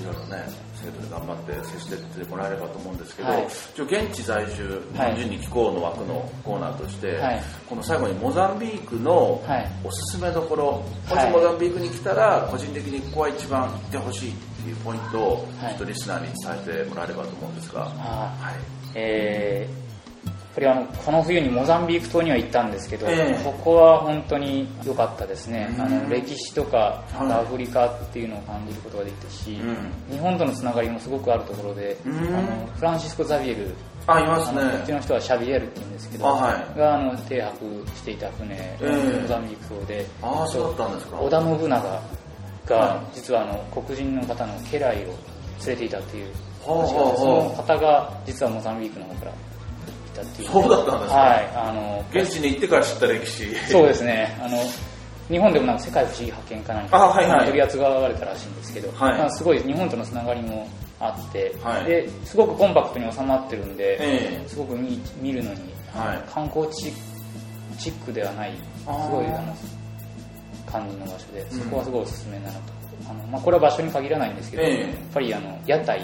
[0.00, 3.44] いろいろね生徒で頑張って接してってもらえればと思うんですけど、はい。
[3.46, 7.42] 現地在住日はい本人に聞こうの枠のコーナーとして、はい。
[7.68, 9.70] この最後にモザンビークのはい。
[9.84, 11.30] おすすめどころ、はい。
[11.32, 15.72] もしモザンビークに来たら個人的にここは一番行ってほしいっていうポイントをはい。
[15.72, 16.26] ちょっとリスナーに
[16.66, 18.54] 伝えてもらえればと思うんですが、あはい。
[18.94, 19.87] えー
[20.54, 23.44] ぱりあのこの冬にモザンビーク島には行ったんですけど、ええ。
[23.44, 25.80] ここは本当に良かったですね、うん。
[25.82, 27.32] あの歴史とかはい。
[27.32, 30.12] アフリカっていうのを感じることができたし、うん。
[30.12, 32.16] 日本とのつながりもすごくあるところで、うん。
[32.34, 33.74] あのフランシスコ・ザビエル
[34.06, 36.78] あいますあのこっちねの人はシャビエルって言うんですけど、あはい。
[36.78, 39.20] があの停泊していた船、ええ。
[39.20, 40.06] モザンビーク島で。
[40.22, 41.20] ああそうだったんですか。
[41.20, 42.02] 織田信長は
[42.68, 45.16] が実はあの黒人の方の家来を連
[45.68, 46.32] れていたっていう
[46.66, 49.32] はあ話があってその方が実はモザンビークの方から
[50.22, 50.48] いたっていう。
[50.50, 51.18] そうだったんですか？
[51.18, 53.54] はいあの現地に行ってから知った歴史。
[53.70, 54.38] そうですね。
[54.42, 54.58] あの
[55.28, 57.44] 日本でもなんか世界不思議発見か何かあはいはい。
[57.46, 59.18] 取り扱われたらしいんですけど、はい。
[59.18, 60.66] まあすごい日本とのつながりも
[61.00, 61.84] あって、はい。
[61.84, 64.48] ですごくコンパクトに収まってるんで、ええ。
[64.48, 65.60] すごく見見るのに、
[65.94, 66.32] はい。
[66.32, 66.92] 観光地
[67.78, 69.54] チックではないすごいあの
[70.66, 72.60] 感じの場所でそこはすごいおすすめだなと、
[73.08, 74.80] あのまあ、これは場所に限らないんですけど、ええ。
[74.80, 76.00] やっぱりあの屋台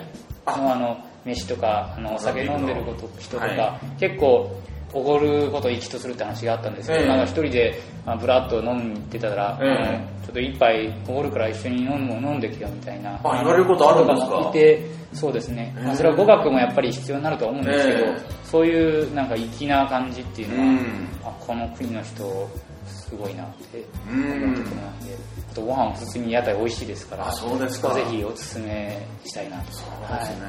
[0.46, 4.50] のあの飯とかあのお酒飲んでること人とか、は結構
[4.92, 7.08] おごることを一とするって話があったんですけど、ええ。
[7.08, 9.70] なんか一人でまあブラッと飲んでたら、ええ。
[9.70, 14.50] あのちょっと一杯おごるから一緒に飲む飲んでけよみたいなあ言われることあるんですか？
[14.52, 18.16] てそうですね、まあ、それは語学もやっぱり必要になるとは思うんですけど、ええ。
[18.44, 21.08] そういうなんか粋な感じっていうのは、うん。
[21.24, 22.48] あこの国の人
[22.86, 25.00] すごいなってうん思うところなん。
[25.00, 27.94] であとご飯も普通に屋台美味しいですからあそうですか。
[27.94, 29.72] ぜひおすすめしたいなと。
[29.72, 30.44] そうですね、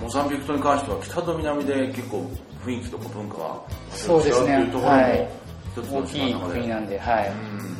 [0.00, 2.28] モザンビーク島に関しては北と南で結構
[2.64, 5.28] 雰囲気とか文化がそうですね違うっていうところもはい。
[5.74, 7.76] 大きい国なんではい、うん。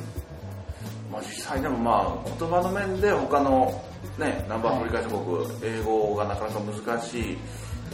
[1.12, 3.82] まあ、実際でもまあ言葉の面で他の
[4.18, 7.38] ね南部アフリカ諸国、英語がなかなか難しいっ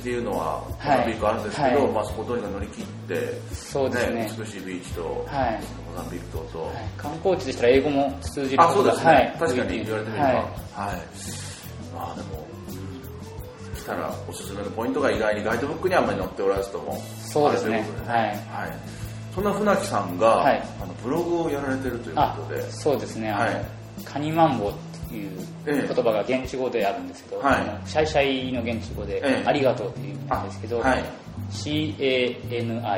[0.02, 0.98] ていうのは、はい。
[0.98, 1.92] モザンビークあるんですけど、はい。
[1.92, 5.60] まあ、そこをどうにか乗り切って、そうですね美しいビーチと、はい
[5.98, 6.74] モザンビーク島と、はい。
[6.96, 8.62] 観光地でしたら英語も通じる。
[8.62, 10.44] あ、そうですね、はい、確かに言われてみれば、ははい。
[10.44, 10.50] い。
[11.94, 17.84] まあでも、うん来たらおすすめのポイントが意外にガイドブックにはあんまり載っておらずとも、そうですね。
[18.06, 18.20] はい。
[18.20, 18.36] はい。
[19.34, 20.62] そんな船木さんが、はい。
[20.82, 23.64] あのブログをやられてるというあことで、そうですね、はい。
[24.04, 24.72] カニマンボっ
[25.08, 25.30] ていう
[25.66, 25.94] ええ。
[25.94, 27.54] 言葉が現地語であるんですけど、はい。
[27.56, 29.46] あのシャイシャイの現地語で、ええ。
[29.46, 31.04] ありがとうという意味なんですけど、あはい
[31.50, 32.94] CANIMAMBO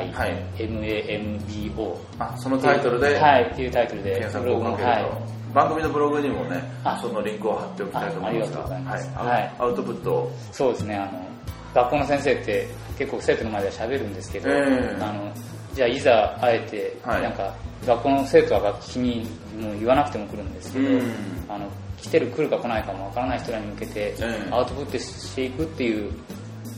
[2.19, 4.11] あそのタイトルで、はい、っていうタイトルで。
[4.15, 5.05] 検索をかけると、はい、
[5.53, 6.99] 番組のブログにもねあ。
[7.01, 8.59] そのリンクを貼っておきたいと思いますが。
[8.61, 9.53] はいはい。
[9.59, 10.13] アウトプット。
[10.13, 10.95] をそうですね。
[10.95, 11.25] あの
[11.73, 14.97] 学校の先生って結構生徒の前で喋るんですけど、ええ。
[15.01, 15.31] あの
[15.73, 17.21] じゃあいざあえて、はい。
[17.21, 19.25] なんか学校の生徒は楽器に
[19.59, 21.01] もう言わなくても来るんですけど、うん。
[21.47, 24.49] あの来てる来るか来ないかもわからない人らに向けて、ええ。
[24.51, 26.11] アウトプットしていくっていう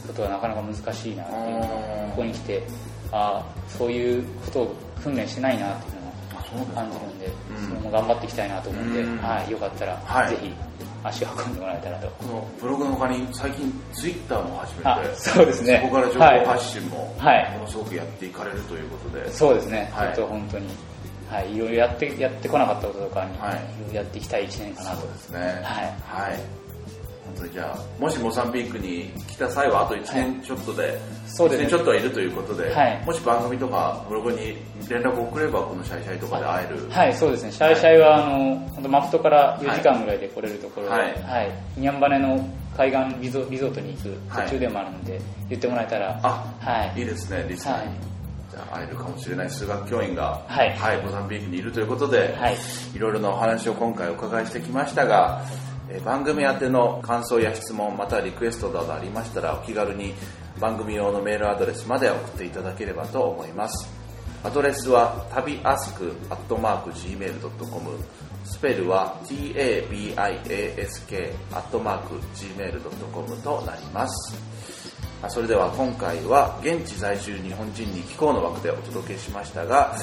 [0.07, 2.63] ことはなかなか難しいなっていうここに来て
[3.11, 6.01] ああそういうことを訓練してないなっていう
[6.57, 7.67] のを感じるんで、うん。
[7.67, 9.17] それも頑張っていきたいなと思うんで、うん。
[9.17, 10.29] はい、よかったら、はい。
[10.29, 10.53] ぜひ
[11.03, 12.07] 足を運んでもらえたらと。
[12.07, 15.81] このブログの他に最近ツイッターも始めてあそうですね。
[15.83, 17.51] そこから情報発信もはい。
[17.57, 20.15] ものすごくやっていかれるということで、そうですね、はい。
[20.15, 20.67] ちょっと本当に、
[21.29, 23.53] はい、いろいろやってやってこなかったこととかに、はい。
[23.53, 25.01] いろいろやっていきたい1年かなと。
[25.01, 25.39] そうですね。
[25.39, 25.93] はい。
[26.07, 26.62] はい
[27.25, 31.67] 本当にじゃあもしモザンビークに来た際はあと1年ちょっとで、そうですね。
[31.67, 33.05] 1年ちょっとはいるということで、はい。
[33.05, 34.57] もし番組とかブログに
[34.89, 36.89] 連絡を送ればこのシャイシャイとかで会える。
[36.89, 41.49] はい、そうですね、シャイシャイは、あの本当マフトから4時間ぐらいで来れるところで、ははい。
[41.77, 44.45] いニャンバネの海岸リゾリゾートに行くはい。
[44.45, 48.13] 途中でもあるので、言ってもらえたら、あはい、いいですねリスナーに、
[48.71, 52.55] 会えるかもしれない数学教員が、はいモザンビークにいるということで、はい。
[52.95, 55.41] いろいろなお話を今回お伺いしてきましたが、
[55.93, 60.13] えー番組宛ての感想や質問またはリクエストなどありましたらお気軽に
[60.59, 63.87] 番組用のメールアドレスまで送っていただければと思います
[64.43, 67.91] アドレスは旅アスクアットマーク Gmail.com
[68.43, 74.35] スペルは tabiask アットマーク Gmail.com となります
[75.21, 79.95] あそれでは今回は現地在住日本人に気候の枠でお届けしましたが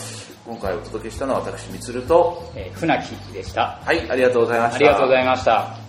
[0.46, 3.78] 今回お届けしたのは私みつるとえー船木でした。
[3.84, 5.79] はいありがとうございましたありがとうございました。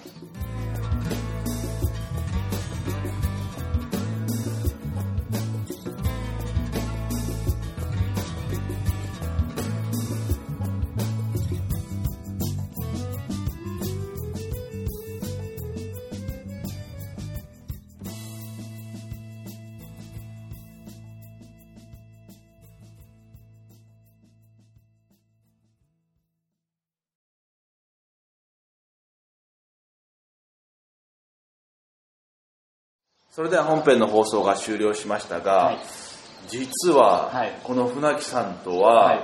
[33.32, 35.80] それでは本編の放送が終了しましたが、はい。
[36.50, 37.60] 実ははい。
[37.64, 39.20] この船木さんとは、はい。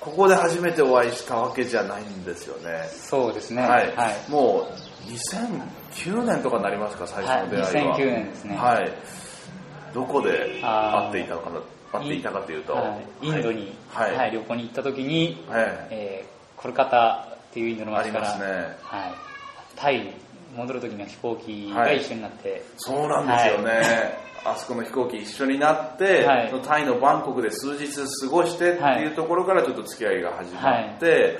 [0.00, 2.88] ここで初めてお会いしたわけじゃないんですよね。
[2.90, 3.60] そうですね。
[3.60, 4.30] はい、はい。
[4.30, 8.56] もう2009年とかになりますか最初の出会いは、はい2009年ですね。
[8.56, 8.92] はい。
[9.92, 11.60] どこで会っていたのかな
[11.92, 13.26] 会っていたかというと、はい。
[13.26, 14.16] インドに、はい。
[14.16, 15.64] はい旅行に行った時に、はい。
[15.90, 18.76] えーコルカタっていうインドのあ街から、りますね。
[18.82, 19.14] はい、
[19.76, 20.12] タイに
[20.56, 26.52] 戻る時の飛行機が一緒になって、そうなんですよね、あそこの飛行機一緒になって、はい。
[26.62, 31.38] タイのバンコクで数日過ごしてっていうところからちょっと付き合いが始まって、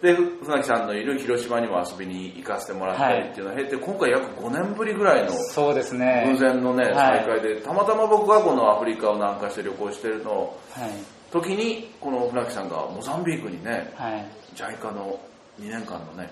[0.00, 6.24] で船木さんのいる広島にも遊びに行かせてもらったりっていうのを経て、今回約5年ぶりぐらいのそうですね。
[6.32, 6.94] 偶然のね、はい。
[6.94, 10.90] 再会でたまたま僕がこのアフリカを南下して旅行してるのはい。
[11.30, 14.26] 時にこの船木さんがモザンビークにねはい。
[14.54, 15.18] JICA の
[15.60, 16.30] 2年間のね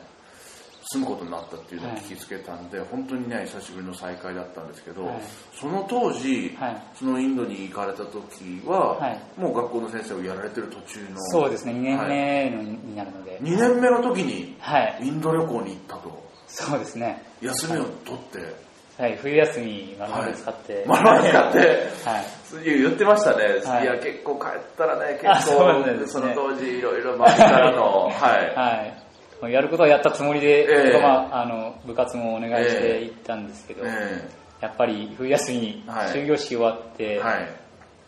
[0.89, 5.21] 住むことになったっていうのを聞きつけたんで、本当にね久しぶりの再会だったんですけど、はい。
[5.59, 6.83] その当時、はい。
[6.95, 9.21] そのインドに行かれた時は、はい。
[9.37, 11.73] もう学校の先生をやられてる途中のそうですね。
[11.73, 14.99] 2年はい目のになるので、2年目の時にはい。
[15.03, 16.27] インド旅行に行ったと。
[16.47, 17.21] そうですね。
[17.41, 19.17] 休みを取って、はい。
[19.17, 21.59] 冬休み丸々使って、丸々使って。
[22.05, 22.27] はい。
[22.65, 23.85] 言ってましたね、はい。
[23.85, 28.05] い、や結構帰ったらねあ結構その当時いろいろ周りからの。
[28.15, 29.06] はい、はい
[29.43, 31.01] やることはやったつもりで、ええ。
[31.03, 34.29] まあ、あの部活もお願いして行ったんですけど、え
[34.61, 36.13] やっぱり冬休みにはい。
[36.13, 37.49] 終業式終わって、えはい。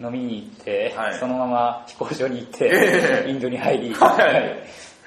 [0.01, 1.19] 飲みに行って、はい。
[1.19, 3.31] そのまま飛行場に行って、ええ。
[3.31, 4.35] インドに入り、はい。
[4.35, 4.57] はい。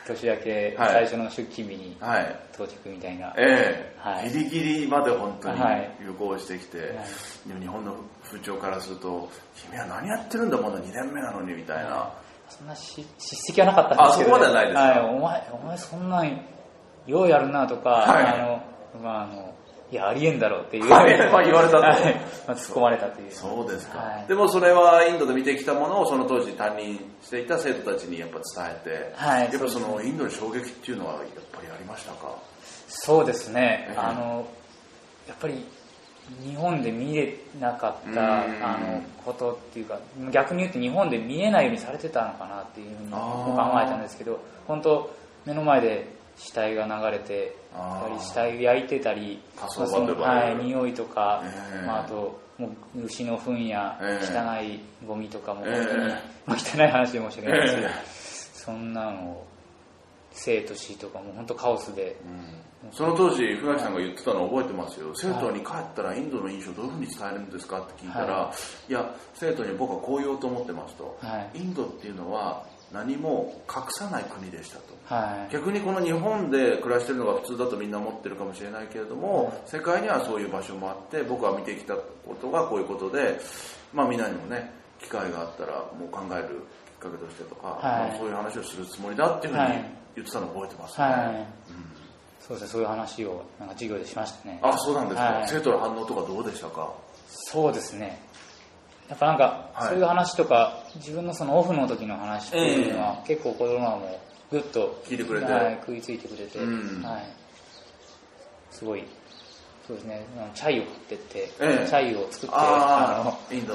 [0.07, 0.89] 年明けはい。
[0.89, 2.35] 最初の出勤日にはい。
[2.53, 3.95] 到着みたいな、ええ。
[3.99, 4.29] はい。
[4.31, 5.91] ギリギリまで本当にはい。
[6.05, 6.95] 旅行してきて、
[7.59, 12.11] 日本の風潮からすると君は何やってるんだまだ2年目なのにみたいな、
[12.57, 14.81] そんなし叱責はなかったんですけど、あそこまではないですか？
[14.81, 16.41] はい、お前、お前そんなん、
[17.07, 18.25] ようやるなとか、はい。
[18.25, 18.61] あ
[18.93, 19.53] の、まあ、あの、
[19.91, 21.31] いやありえんだろうっていう、はい。
[21.31, 21.77] まあ言われたと。
[21.79, 22.15] はい。
[22.47, 23.31] まあ突っ込まれたという。
[23.31, 24.27] そうですか、はい。
[24.27, 32.33] でもそれはインドで見てきたものをその当時担任していた生徒たちにやっぱ伝えて、はいやっぱそのインドの衝撃っていうのはやっぱりありましたか？
[32.87, 33.97] そうですね、ええ。
[33.97, 34.47] あの
[35.27, 35.65] やっぱり
[36.39, 38.17] 日本で見れなかったうん。
[38.63, 39.99] あのことっていうか
[40.31, 43.45] 逆に言うと日本で見えないようにされてたのかなっていうふうにあー。
[43.45, 45.13] 僕は考えたんですけど本当
[45.45, 46.07] 目の前で
[46.37, 48.01] 死体が流れてあー。
[48.01, 49.81] やっぱり死体焼いてたりそ
[50.21, 51.85] はい、匂いとか、ええ。
[51.85, 54.37] まあ、あともう牛の糞やええ。
[54.37, 55.75] 汚いゴミとかもええ。
[55.75, 57.91] 本当に、まあ、汚い話で申し訳ないですけど、え
[58.53, 59.47] そんなのを
[60.33, 62.15] 生と死とかも本当カオスで。
[62.91, 65.11] その当時船木さんが言ってたのを覚えてますよ。
[65.13, 68.53] 生徒に帰ったらインドの印象どういうふうに伝えるんですかって聞いたら、、は
[68.89, 68.91] い。
[68.91, 71.59] や生徒に僕はこう言おうと思ってますと、はい。
[71.59, 74.83] インドっていうのは何も隠さない国でしたと。
[75.05, 75.53] はい。
[75.53, 82.03] 逆にこの日本で暮らしてるのが普通だとみんな思ってるかもしれないけれども、世界にはそういう場所もあって僕は見てきたこ
[82.41, 83.39] とがこういうことで
[83.93, 86.63] まあみんなにもね機会があったらもう考える
[86.99, 88.09] きっかけとしてとか、はい。
[88.09, 90.01] まあそういう話をするつもりだっていうふうにはい。
[90.13, 91.47] 言ってたのを覚えてますね、はい、
[92.47, 94.59] そうですねそういう話をなんか授業でしましたね。
[94.61, 95.47] あそうなんですか、はい。
[95.47, 96.91] 生徒の反応とかどうでしたか？
[97.27, 98.19] そうですね。
[99.09, 99.89] やっぱなんかはい。
[99.89, 104.19] そういう話とか、自分のそのオフの時の話っていうのは、結構子供はも
[104.51, 105.51] うグッと聞いてくれて。
[105.51, 107.03] はい、食いついてくれて、うん。
[107.03, 107.23] はい、
[108.71, 109.03] すごい
[109.87, 110.25] そうですね。
[110.55, 111.87] チャイを買ってって、ええ。
[111.87, 113.31] チャイを作ってあの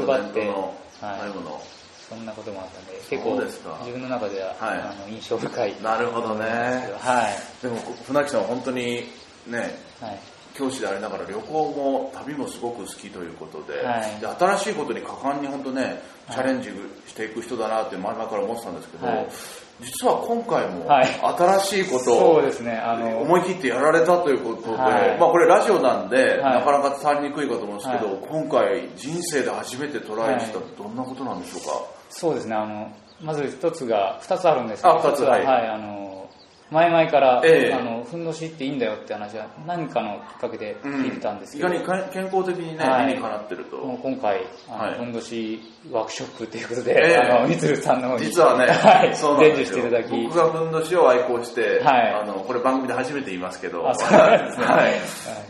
[0.06, 1.75] 配ってはい
[2.08, 3.76] そんなこともあったんで結構ですか。
[3.80, 4.78] 自分の中では、はい。
[4.78, 5.74] あの印象深い。
[5.82, 6.44] なるほどね。
[7.00, 7.62] はい。
[7.62, 7.76] でも
[8.06, 9.04] 船木さんは本当に
[9.46, 10.18] ねはい。
[10.54, 14.20] 教師でありながら旅行も旅もすごく好きということで,、はい。
[14.20, 16.00] で新しいことに果敢に本当ね
[16.30, 16.70] チャレンジ
[17.06, 19.26] していく人だなって前々から思ってたんですけど、はい。
[19.82, 21.06] 実は今回もはい。
[21.06, 25.18] 新しいことをそうですねあの思い切ってやられたということで、はい。
[25.18, 26.54] まあこれラジオなんで、はい。
[26.60, 28.16] なかなか伝わりにくいかと思うんですけど、はい。
[28.30, 32.92] 今回人生で初めてトライしたどんなことなんでしょうか、そうですねあの
[33.22, 36.15] まず一つが二つあるんですけどあ二つ一は、はいはい、あの
[36.70, 37.74] 前々から、ええ。
[37.74, 43.06] あのふんどしっていいんだよって話は何かのきっかけで聞いてたんですけど、意外にか健康的にね、はい。
[43.06, 44.98] 理にかなってると、今回あの、はい。
[44.98, 45.60] ふんどし
[45.92, 47.16] ワークショップということで、ええ。
[47.18, 50.10] あのみつるさんの方に実はね、 はい、そしていただき。
[50.24, 52.14] 僕がふんどしを愛好して、はい。
[52.22, 54.66] あのこれ番組で初めて言いますけど、あそうなんですね。
[54.66, 54.82] はい。
[54.82, 54.92] はい。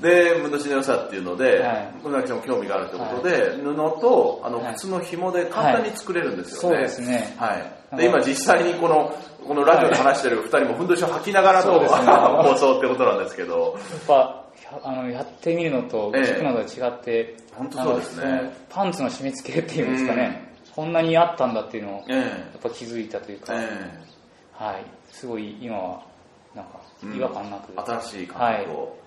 [0.02, 1.88] でふんどしの良さっていうので、はい。
[2.02, 4.74] 村木さんも興味があるということで、布とあのはい。
[4.74, 6.76] 靴の紐で簡単に作れるんですよね。
[6.76, 7.34] そうですね。
[7.38, 7.75] はい。
[7.96, 9.14] で今実際にこの
[9.46, 12.06] このラジオで話してる二人もふんどしを履きながらの、そうですね。
[12.06, 14.44] 放送ってことなんですけど、やっぱ
[14.82, 16.22] あのやってみるのとええ。
[16.22, 18.56] 聞くのと違って、本当そうですね。
[18.68, 22.26] パンツの締め付けっていうんですかね、こんなにあったんだっていうのをえや
[22.58, 23.68] っぱ気づいたというか、え
[24.52, 26.02] はい、すごい今は
[26.54, 27.16] なんかうん。
[27.16, 28.98] 違和感なく、新しい感覚を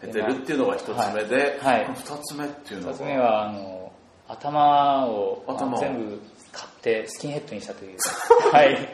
[0.00, 1.84] 経てるっていうのが一つ目で、はい。
[1.84, 2.94] はい二つ目っていうのは。
[2.94, 3.92] 2つ目はあの
[4.26, 5.80] 頭を頭を。
[5.80, 6.20] 全部
[6.54, 7.96] 買ってスキンヘッドにしたという。
[8.52, 8.88] はい。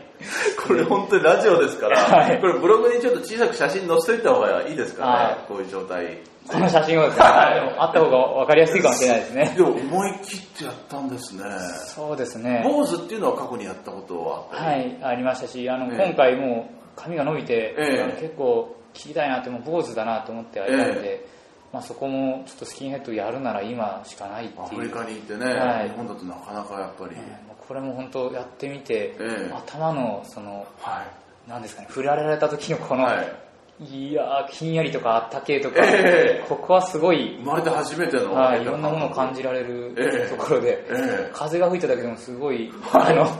[0.66, 2.40] これ本当にラジオですから、はい。
[2.40, 5.48] これブログにちょっと小さく写真載せといた方がいいですかね、はい。
[5.48, 6.18] こういう状態。
[6.48, 9.54] この写真をですねあでもあった方が分かりやすいかもしれないですね。
[9.56, 11.44] でも思い切ってやったんですね。
[11.86, 12.62] そうですね。
[12.64, 18.02] 坊主っていうのは過去にやったことははいありましたしあの、ええ今回もう髪が伸びて、ええ。
[18.02, 21.26] あの結構切りたいなってもう坊主だなと思ってはいたので、
[21.72, 24.62] まあ、そこもちょっとスキンヘッドやるなら今しかないっていう。
[24.62, 25.88] アフリカに行ってね、はい。
[25.88, 27.16] 日本だとなかなかやっぱり、
[27.70, 29.52] これも本当やってみて、ええ。
[29.54, 31.06] 頭のそのは
[31.46, 32.98] なんですかね振られた時のこい。
[32.98, 33.22] の、は
[33.80, 34.08] い。
[34.08, 36.46] い、やーひんやりとかあったけとか、ええ。
[36.48, 40.28] ここはすごい、生まれて初めての、はい、いろんなものを感じられるええ。
[40.28, 41.30] ところで、ええ。
[41.32, 43.30] 風が吹いただけでもすごい、あの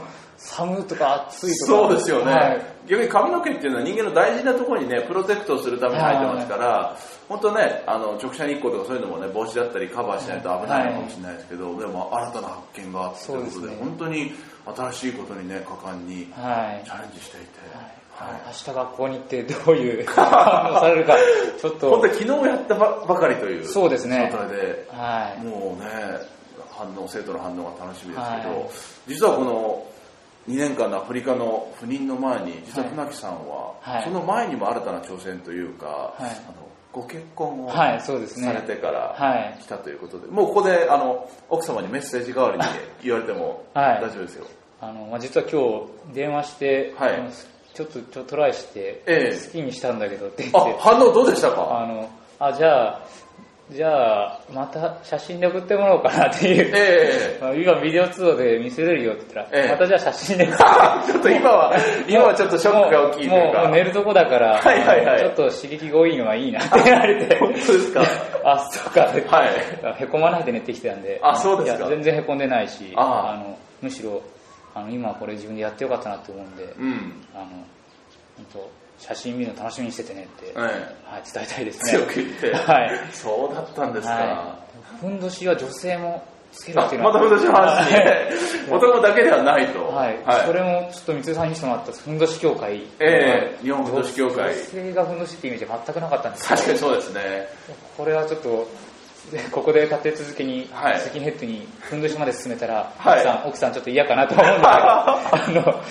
[0.43, 1.71] 寒とか暑いとか。
[1.71, 2.61] そうですよね、はい。
[2.87, 6.97] 逆に髪の毛っていうのは人間の大事なところにねプロテクトするために生えてますから、
[7.29, 13.85] 本当ねあの直射日光とかそういうのもね帽子だったりカバーしないと危ないのかもしれないですけど、でも新たな発見があってということでですね。
[13.85, 14.31] 本当に
[14.65, 16.85] 新しいことにね果敢にはい。
[16.85, 18.31] チャレンジしていて、はい。
[18.31, 18.41] はい。
[18.47, 21.15] 明日学校に行ってどういう 反応されるか、
[21.61, 24.29] ちょっと、本当に昨日やったばばかりというそうですね。
[24.31, 25.87] 状態で、はい、もうね
[26.71, 28.69] 反応生徒の反応が楽しみですけど、はい。
[29.07, 29.85] 実はこの
[30.49, 34.03] 2年間のアフリカの赴任の前に実は船木さんは、はい。
[34.03, 36.23] その前にも新たな挑戦というか、はい。
[36.23, 37.71] あのご結婚を。
[37.71, 37.91] さ
[38.51, 39.57] れてからはい。
[39.61, 42.63] 来たということで、もうここであの奥様にメッセージ代わりに
[43.03, 44.01] 言われてもはい。
[44.01, 44.47] 大丈夫ですよ、
[44.81, 45.61] あの、まあ、実は今
[46.09, 46.93] 日電話して、
[47.73, 49.39] ちょっとちょトライして、ええ。
[49.45, 51.81] 好きにしたんだけどって言って、あ反応どうでしたか？
[51.81, 53.01] あの、あ、じゃあ、
[53.71, 59.71] じゃあまた写真で送ってもらおうかなっていう、えまあ今ビデオ通話で見せれるよって言ったら、ええ。
[59.71, 60.47] またじゃあ写真で。
[60.51, 63.59] ちょっと今は、今はちょっとショックが大きいというか。
[63.59, 65.19] もうもう寝るとこだから、はいはいはい。
[65.19, 67.37] ちょっと刺激が多いのがいいなって言われて。
[67.37, 68.01] 本当ですか。
[68.43, 69.01] あそうか。
[69.37, 70.03] はい。
[70.03, 71.17] へこまないで寝てきてたんで。
[71.23, 71.87] あそうですか。
[71.87, 73.37] 全然へこんでないしああ。
[73.37, 74.21] のむしろ
[74.75, 77.23] あの今これ自分でやってよかったなって思うんで、うん。
[77.33, 77.45] あの
[78.35, 81.99] 本当写真見るの楽しみにしててねって、えはい、伝えたいですね。
[81.99, 82.55] 強く言って。
[82.55, 83.09] はい。
[83.11, 84.13] そうだったんですか。
[84.13, 84.59] は
[84.95, 88.29] い、ふんどしは女性もつけるあっていうのはまたふんどしの話にね、
[88.69, 89.87] 男だけではないと。
[89.87, 92.83] はい、それもちょっと三井さんにしてもらったふんどし協会。
[92.99, 94.53] ええ日本ふんどし協会。
[94.53, 96.55] 女性がふんどしってイメージは全くなかったんですけど。
[96.55, 97.47] 確かにそうですね。
[97.97, 98.67] これはちょっとで
[99.51, 100.99] ここで立て続けに、はい。
[100.99, 103.19] スキンヘッドにふんどしまで進めたら、はい。
[103.19, 105.81] 奥さん奥さんちょっと嫌かなと思うんですけどあの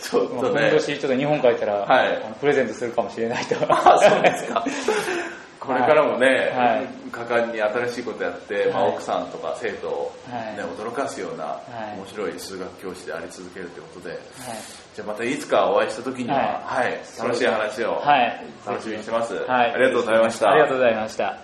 [0.00, 0.68] ちょっとね。
[0.68, 0.78] ふんど。
[0.80, 2.22] しちょっと日本帰ったら、はい。
[2.40, 3.56] プレゼントするかもしれないと。
[3.68, 4.64] あ、そうですか。
[5.58, 7.10] これからもね、はい。
[7.10, 10.68] 果敢に新しいことやって、まあ、はい奥さんとか生徒を、ねはい。
[10.76, 11.58] 驚かすような、
[11.94, 11.96] い。
[11.96, 14.20] 面白い数学教師であり続けるということで、はい。
[14.94, 17.00] じゃあまたいつかお会いした時には、ははい。
[17.18, 18.44] 楽しい話をはい。
[18.66, 19.72] 楽しみにしてます、はい。
[19.72, 20.50] ありがとうございました。
[20.50, 21.43] ありがとうございました